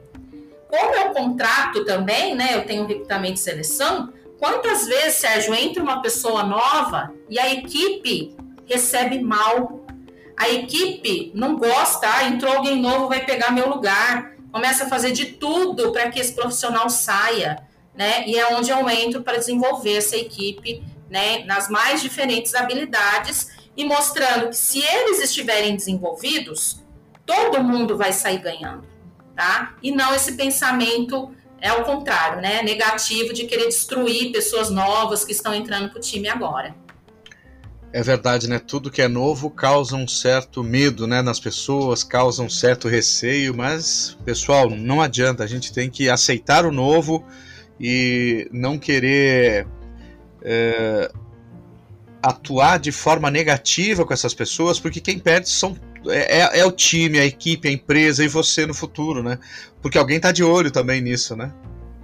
Como 0.68 0.96
eu 0.96 1.12
contrato 1.12 1.86
também, 1.86 2.34
né? 2.34 2.56
Eu 2.56 2.66
tenho 2.66 2.88
recrutamento 2.88 3.36
e 3.36 3.38
seleção. 3.38 4.12
Quantas 4.40 4.88
vezes, 4.88 5.20
Sérgio, 5.20 5.54
entra 5.54 5.82
uma 5.82 6.02
pessoa 6.02 6.42
nova 6.42 7.14
e 7.30 7.40
a 7.40 7.54
equipe 7.54 8.36
recebe 8.66 9.20
mal? 9.20 9.85
A 10.38 10.50
equipe 10.50 11.32
não 11.34 11.58
gosta, 11.58 12.08
ah, 12.08 12.26
entrou 12.26 12.54
alguém 12.54 12.82
novo, 12.82 13.08
vai 13.08 13.26
pegar 13.26 13.52
meu 13.52 13.70
lugar. 13.70 14.34
Começa 14.52 14.86
a 14.86 14.90
fazer 14.90 15.12
de 15.12 15.26
tudo 15.26 15.92
para 15.92 16.10
que 16.10 16.20
esse 16.20 16.34
profissional 16.34 16.90
saia, 16.90 17.64
né? 17.94 18.28
E 18.28 18.38
é 18.38 18.54
onde 18.56 18.72
eu 18.72 18.90
entro 18.90 19.22
para 19.22 19.38
desenvolver 19.38 19.98
essa 19.98 20.16
equipe, 20.16 20.84
né? 21.10 21.44
Nas 21.46 21.70
mais 21.70 22.02
diferentes 22.02 22.56
habilidades 22.56 23.52
e 23.76 23.84
mostrando 23.86 24.50
que 24.50 24.58
se 24.58 24.80
eles 24.82 25.22
estiverem 25.22 25.76
desenvolvidos, 25.76 26.82
todo 27.26 27.64
mundo 27.64 27.98
vai 27.98 28.14
sair 28.14 28.38
ganhando 28.38 28.96
tá? 29.36 29.76
E 29.84 29.92
não 29.92 30.16
esse 30.16 30.34
pensamento 30.34 31.36
é 31.60 31.72
o 31.74 31.84
contrário, 31.84 32.42
né? 32.42 32.64
Negativo 32.64 33.34
de 33.34 33.46
querer 33.46 33.66
destruir 33.66 34.32
pessoas 34.32 34.70
novas 34.70 35.26
que 35.26 35.32
estão 35.32 35.54
entrando 35.54 35.90
para 35.90 35.98
o 35.98 36.02
time 36.02 36.30
agora. 36.30 36.74
É 37.96 38.04
verdade, 38.04 38.50
né? 38.50 38.60
Tudo 38.60 38.92
que 38.92 39.02
é 39.02 39.08
novo 39.08 39.50
causa 39.50 39.96
um 39.96 40.06
certo 40.06 40.62
medo, 40.62 41.08
né, 41.08 41.22
nas 41.22 41.40
pessoas, 41.40 42.04
causa 42.04 42.44
um 42.44 42.50
certo 42.50 42.90
receio, 42.90 43.56
mas 43.56 44.18
pessoal, 44.26 44.70
não 44.70 45.00
adianta, 45.00 45.46
a 45.46 45.48
gente 45.48 45.72
tem 45.72 45.90
que 45.90 46.10
aceitar 46.10 46.66
o 46.66 46.74
novo 46.74 47.26
e 47.80 48.50
não 48.52 48.78
querer 48.78 49.66
é, 50.42 51.10
atuar 52.22 52.80
de 52.80 52.92
forma 52.92 53.32
negativa 53.32 54.06
com 54.06 54.14
essas 54.14 54.34
pessoas, 54.34 54.78
porque 54.78 55.00
quem 55.00 55.18
perde 55.18 55.48
são 55.48 55.74
é, 56.08 56.40
é, 56.40 56.60
é, 56.60 56.66
o 56.66 56.74
time, 56.74 57.18
a 57.18 57.26
equipe, 57.26 57.70
a 57.70 57.72
empresa 57.72 58.26
e 58.26 58.28
você 58.28 58.66
no 58.66 58.74
futuro, 58.74 59.24
né? 59.24 59.40
Porque 59.82 59.98
alguém 59.98 60.20
tá 60.20 60.34
de 60.34 60.44
olho 60.44 60.70
também 60.70 61.00
nisso, 61.00 61.34
né? 61.34 61.54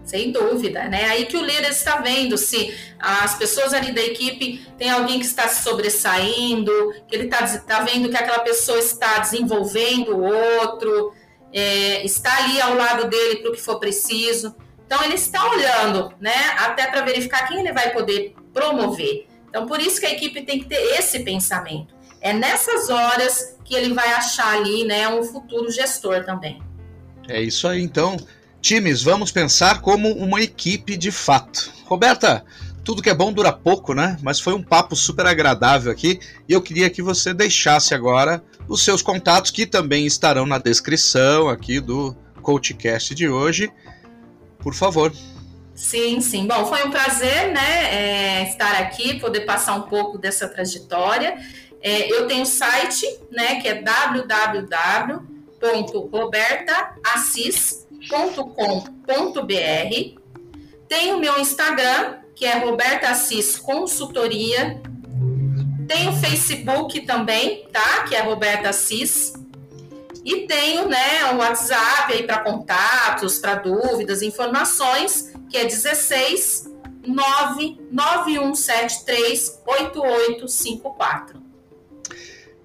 Sem 0.04 0.32
dúvida, 0.32 0.86
né? 0.86 1.06
Aí 1.06 1.26
que 1.26 1.38
o 1.38 1.46
líder 1.46 1.70
está 1.70 1.98
vendo 1.98 2.38
se 2.38 2.76
as 3.00 3.36
pessoas 3.36 3.74
ali 3.74 3.92
da 3.92 4.02
equipe 4.02 4.66
tem 4.78 4.90
alguém 4.90 5.20
que 5.20 5.26
está 5.26 5.48
se 5.48 5.64
sobressaindo, 5.64 6.72
que 7.08 7.16
ele 7.16 7.26
está 7.26 7.46
tá 7.60 7.82
vendo 7.82 8.10
que 8.10 8.18
aquela 8.18 8.40
pessoa 8.40 8.80
está 8.80 9.20
desenvolvendo 9.20 10.16
o 10.16 10.24
outro, 10.24 11.14
é, 11.54 12.04
está 12.04 12.36
ali 12.44 12.60
ao 12.60 12.76
lado 12.76 13.08
dele 13.10 13.38
para 13.38 13.52
o 13.52 13.54
que 13.54 13.62
for 13.62 13.80
preciso. 13.80 14.56
Então 14.86 15.02
ele 15.04 15.16
está 15.16 15.50
olhando, 15.50 16.14
né? 16.20 16.36
Até 16.58 16.88
para 16.88 17.02
verificar 17.02 17.48
quem 17.48 17.60
ele 17.60 17.72
vai 17.72 17.92
poder 17.94 18.36
promover. 18.54 19.28
Então 19.48 19.66
por 19.66 19.80
isso 19.80 20.00
que 20.00 20.06
a 20.06 20.12
equipe 20.12 20.42
tem 20.42 20.60
que 20.60 20.66
ter 20.66 20.82
esse 20.98 21.20
pensamento. 21.20 21.96
É 22.20 22.34
nessas 22.34 22.90
horas 22.90 23.58
que 23.64 23.74
ele 23.74 23.94
vai 23.94 24.12
achar 24.12 24.58
ali, 24.58 24.84
né, 24.84 25.08
um 25.08 25.24
futuro 25.24 25.72
gestor 25.72 26.24
também. 26.26 26.62
É 27.28 27.42
isso 27.42 27.68
aí, 27.68 27.82
então. 27.82 28.18
Times, 28.62 29.02
vamos 29.02 29.32
pensar 29.32 29.82
como 29.82 30.12
uma 30.12 30.40
equipe 30.40 30.96
de 30.96 31.12
fato. 31.12 31.72
Roberta, 31.86 32.46
tudo 32.84 33.02
que 33.02 33.10
é 33.10 33.14
bom 33.14 33.34
dura 33.34 33.52
pouco, 33.52 33.94
né? 33.94 34.18
Mas 34.22 34.40
foi 34.40 34.54
um 34.54 34.62
papo 34.62 34.96
super 34.96 35.26
agradável 35.26 35.92
aqui 35.92 36.20
e 36.48 36.54
eu 36.54 36.62
queria 36.62 36.90
que 36.90 37.02
você 37.02 37.34
deixasse 37.34 37.94
agora 37.94 38.44
os 38.68 38.84
seus 38.84 39.02
contatos 39.02 39.52
que 39.52 39.66
também 39.66 40.06
estarão 40.06 40.46
na 40.46 40.58
descrição 40.58 41.50
aqui 41.50 41.80
do 41.80 42.16
CoachCast 42.42 43.16
de 43.16 43.28
hoje. 43.28 43.72
Por 44.60 44.76
favor. 44.76 45.12
Sim, 45.74 46.22
sim. 46.22 46.46
Bom, 46.46 46.66
foi 46.68 46.84
um 46.86 46.92
prazer, 46.92 47.52
né, 47.52 47.96
é, 47.96 48.50
estar 48.50 48.80
aqui, 48.80 49.20
poder 49.20 49.42
passar 49.42 49.74
um 49.74 49.84
pouco 49.84 50.18
dessa 50.20 50.48
trajetória. 50.48 51.36
É, 51.82 52.12
eu 52.12 52.28
tenho 52.28 52.44
um 52.44 52.46
site, 52.46 53.08
né, 53.32 53.60
que 53.60 53.68
é 53.68 53.82
www.robertaassis.com.br. 58.10 60.22
Tenho 60.88 61.18
o 61.18 61.20
meu 61.20 61.38
Instagram, 61.40 62.18
que 62.36 62.46
é 62.46 62.58
Roberta 62.58 63.10
Assis 63.10 63.58
Consultoria. 63.58 64.82
Tem 65.88 66.10
o 66.10 66.14
Facebook 66.14 67.02
também, 67.02 67.68
tá? 67.72 68.04
Que 68.04 68.16
é 68.16 68.22
Roberta 68.22 68.70
Assis. 68.70 69.34
E 70.24 70.46
tenho, 70.48 70.88
né, 70.88 71.34
o 71.34 71.38
WhatsApp 71.38 72.14
aí 72.14 72.22
para 72.24 72.38
contatos, 72.40 73.38
para 73.40 73.56
dúvidas, 73.56 74.22
informações, 74.22 75.34
que 75.50 75.58
é 75.58 75.66
16 75.66 76.70
99173 77.08 79.60
8854. 79.66 81.41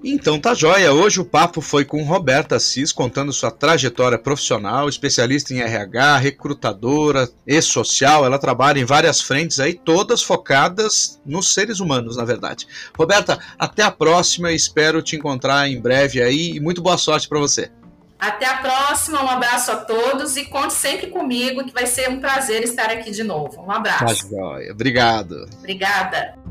Então 0.09 0.39
tá 0.39 0.55
joia. 0.55 0.93
Hoje 0.93 1.21
o 1.21 1.25
papo 1.25 1.61
foi 1.61 1.85
com 1.85 2.05
Roberta 2.05 2.55
Assis, 2.55 2.93
contando 2.93 3.33
sua 3.33 3.51
trajetória 3.51 4.17
profissional, 4.17 4.89
especialista 4.89 5.53
em 5.53 5.59
RH, 5.59 6.19
recrutadora 6.19 7.29
e 7.45 7.61
social. 7.61 8.25
Ela 8.25 8.39
trabalha 8.39 8.79
em 8.79 8.85
várias 8.85 9.21
frentes 9.21 9.59
aí, 9.59 9.75
todas 9.75 10.23
focadas 10.23 11.21
nos 11.27 11.53
seres 11.53 11.81
humanos, 11.81 12.17
na 12.17 12.25
verdade. 12.25 12.69
Roberta, 12.97 13.41
até 13.59 13.83
a 13.83 13.91
próxima. 13.91 14.53
Espero 14.53 15.03
te 15.03 15.17
encontrar 15.17 15.69
em 15.69 15.81
breve 15.81 16.23
aí 16.23 16.53
e 16.53 16.61
muito 16.61 16.81
boa 16.81 16.97
sorte 16.97 17.29
para 17.29 17.41
você. 17.41 17.69
Até 18.17 18.47
a 18.47 18.59
próxima, 18.59 19.25
um 19.25 19.29
abraço 19.29 19.73
a 19.73 19.77
todos 19.77 20.37
e 20.37 20.45
conte 20.45 20.73
sempre 20.73 21.09
comigo, 21.09 21.65
que 21.65 21.73
vai 21.73 21.85
ser 21.85 22.09
um 22.09 22.21
prazer 22.21 22.63
estar 22.63 22.91
aqui 22.91 23.11
de 23.11 23.25
novo. 23.25 23.61
Um 23.61 23.73
abraço. 23.73 24.07
Tá 24.07 24.15
joia. 24.15 24.71
Obrigado. 24.71 25.49
Obrigada. 25.59 26.46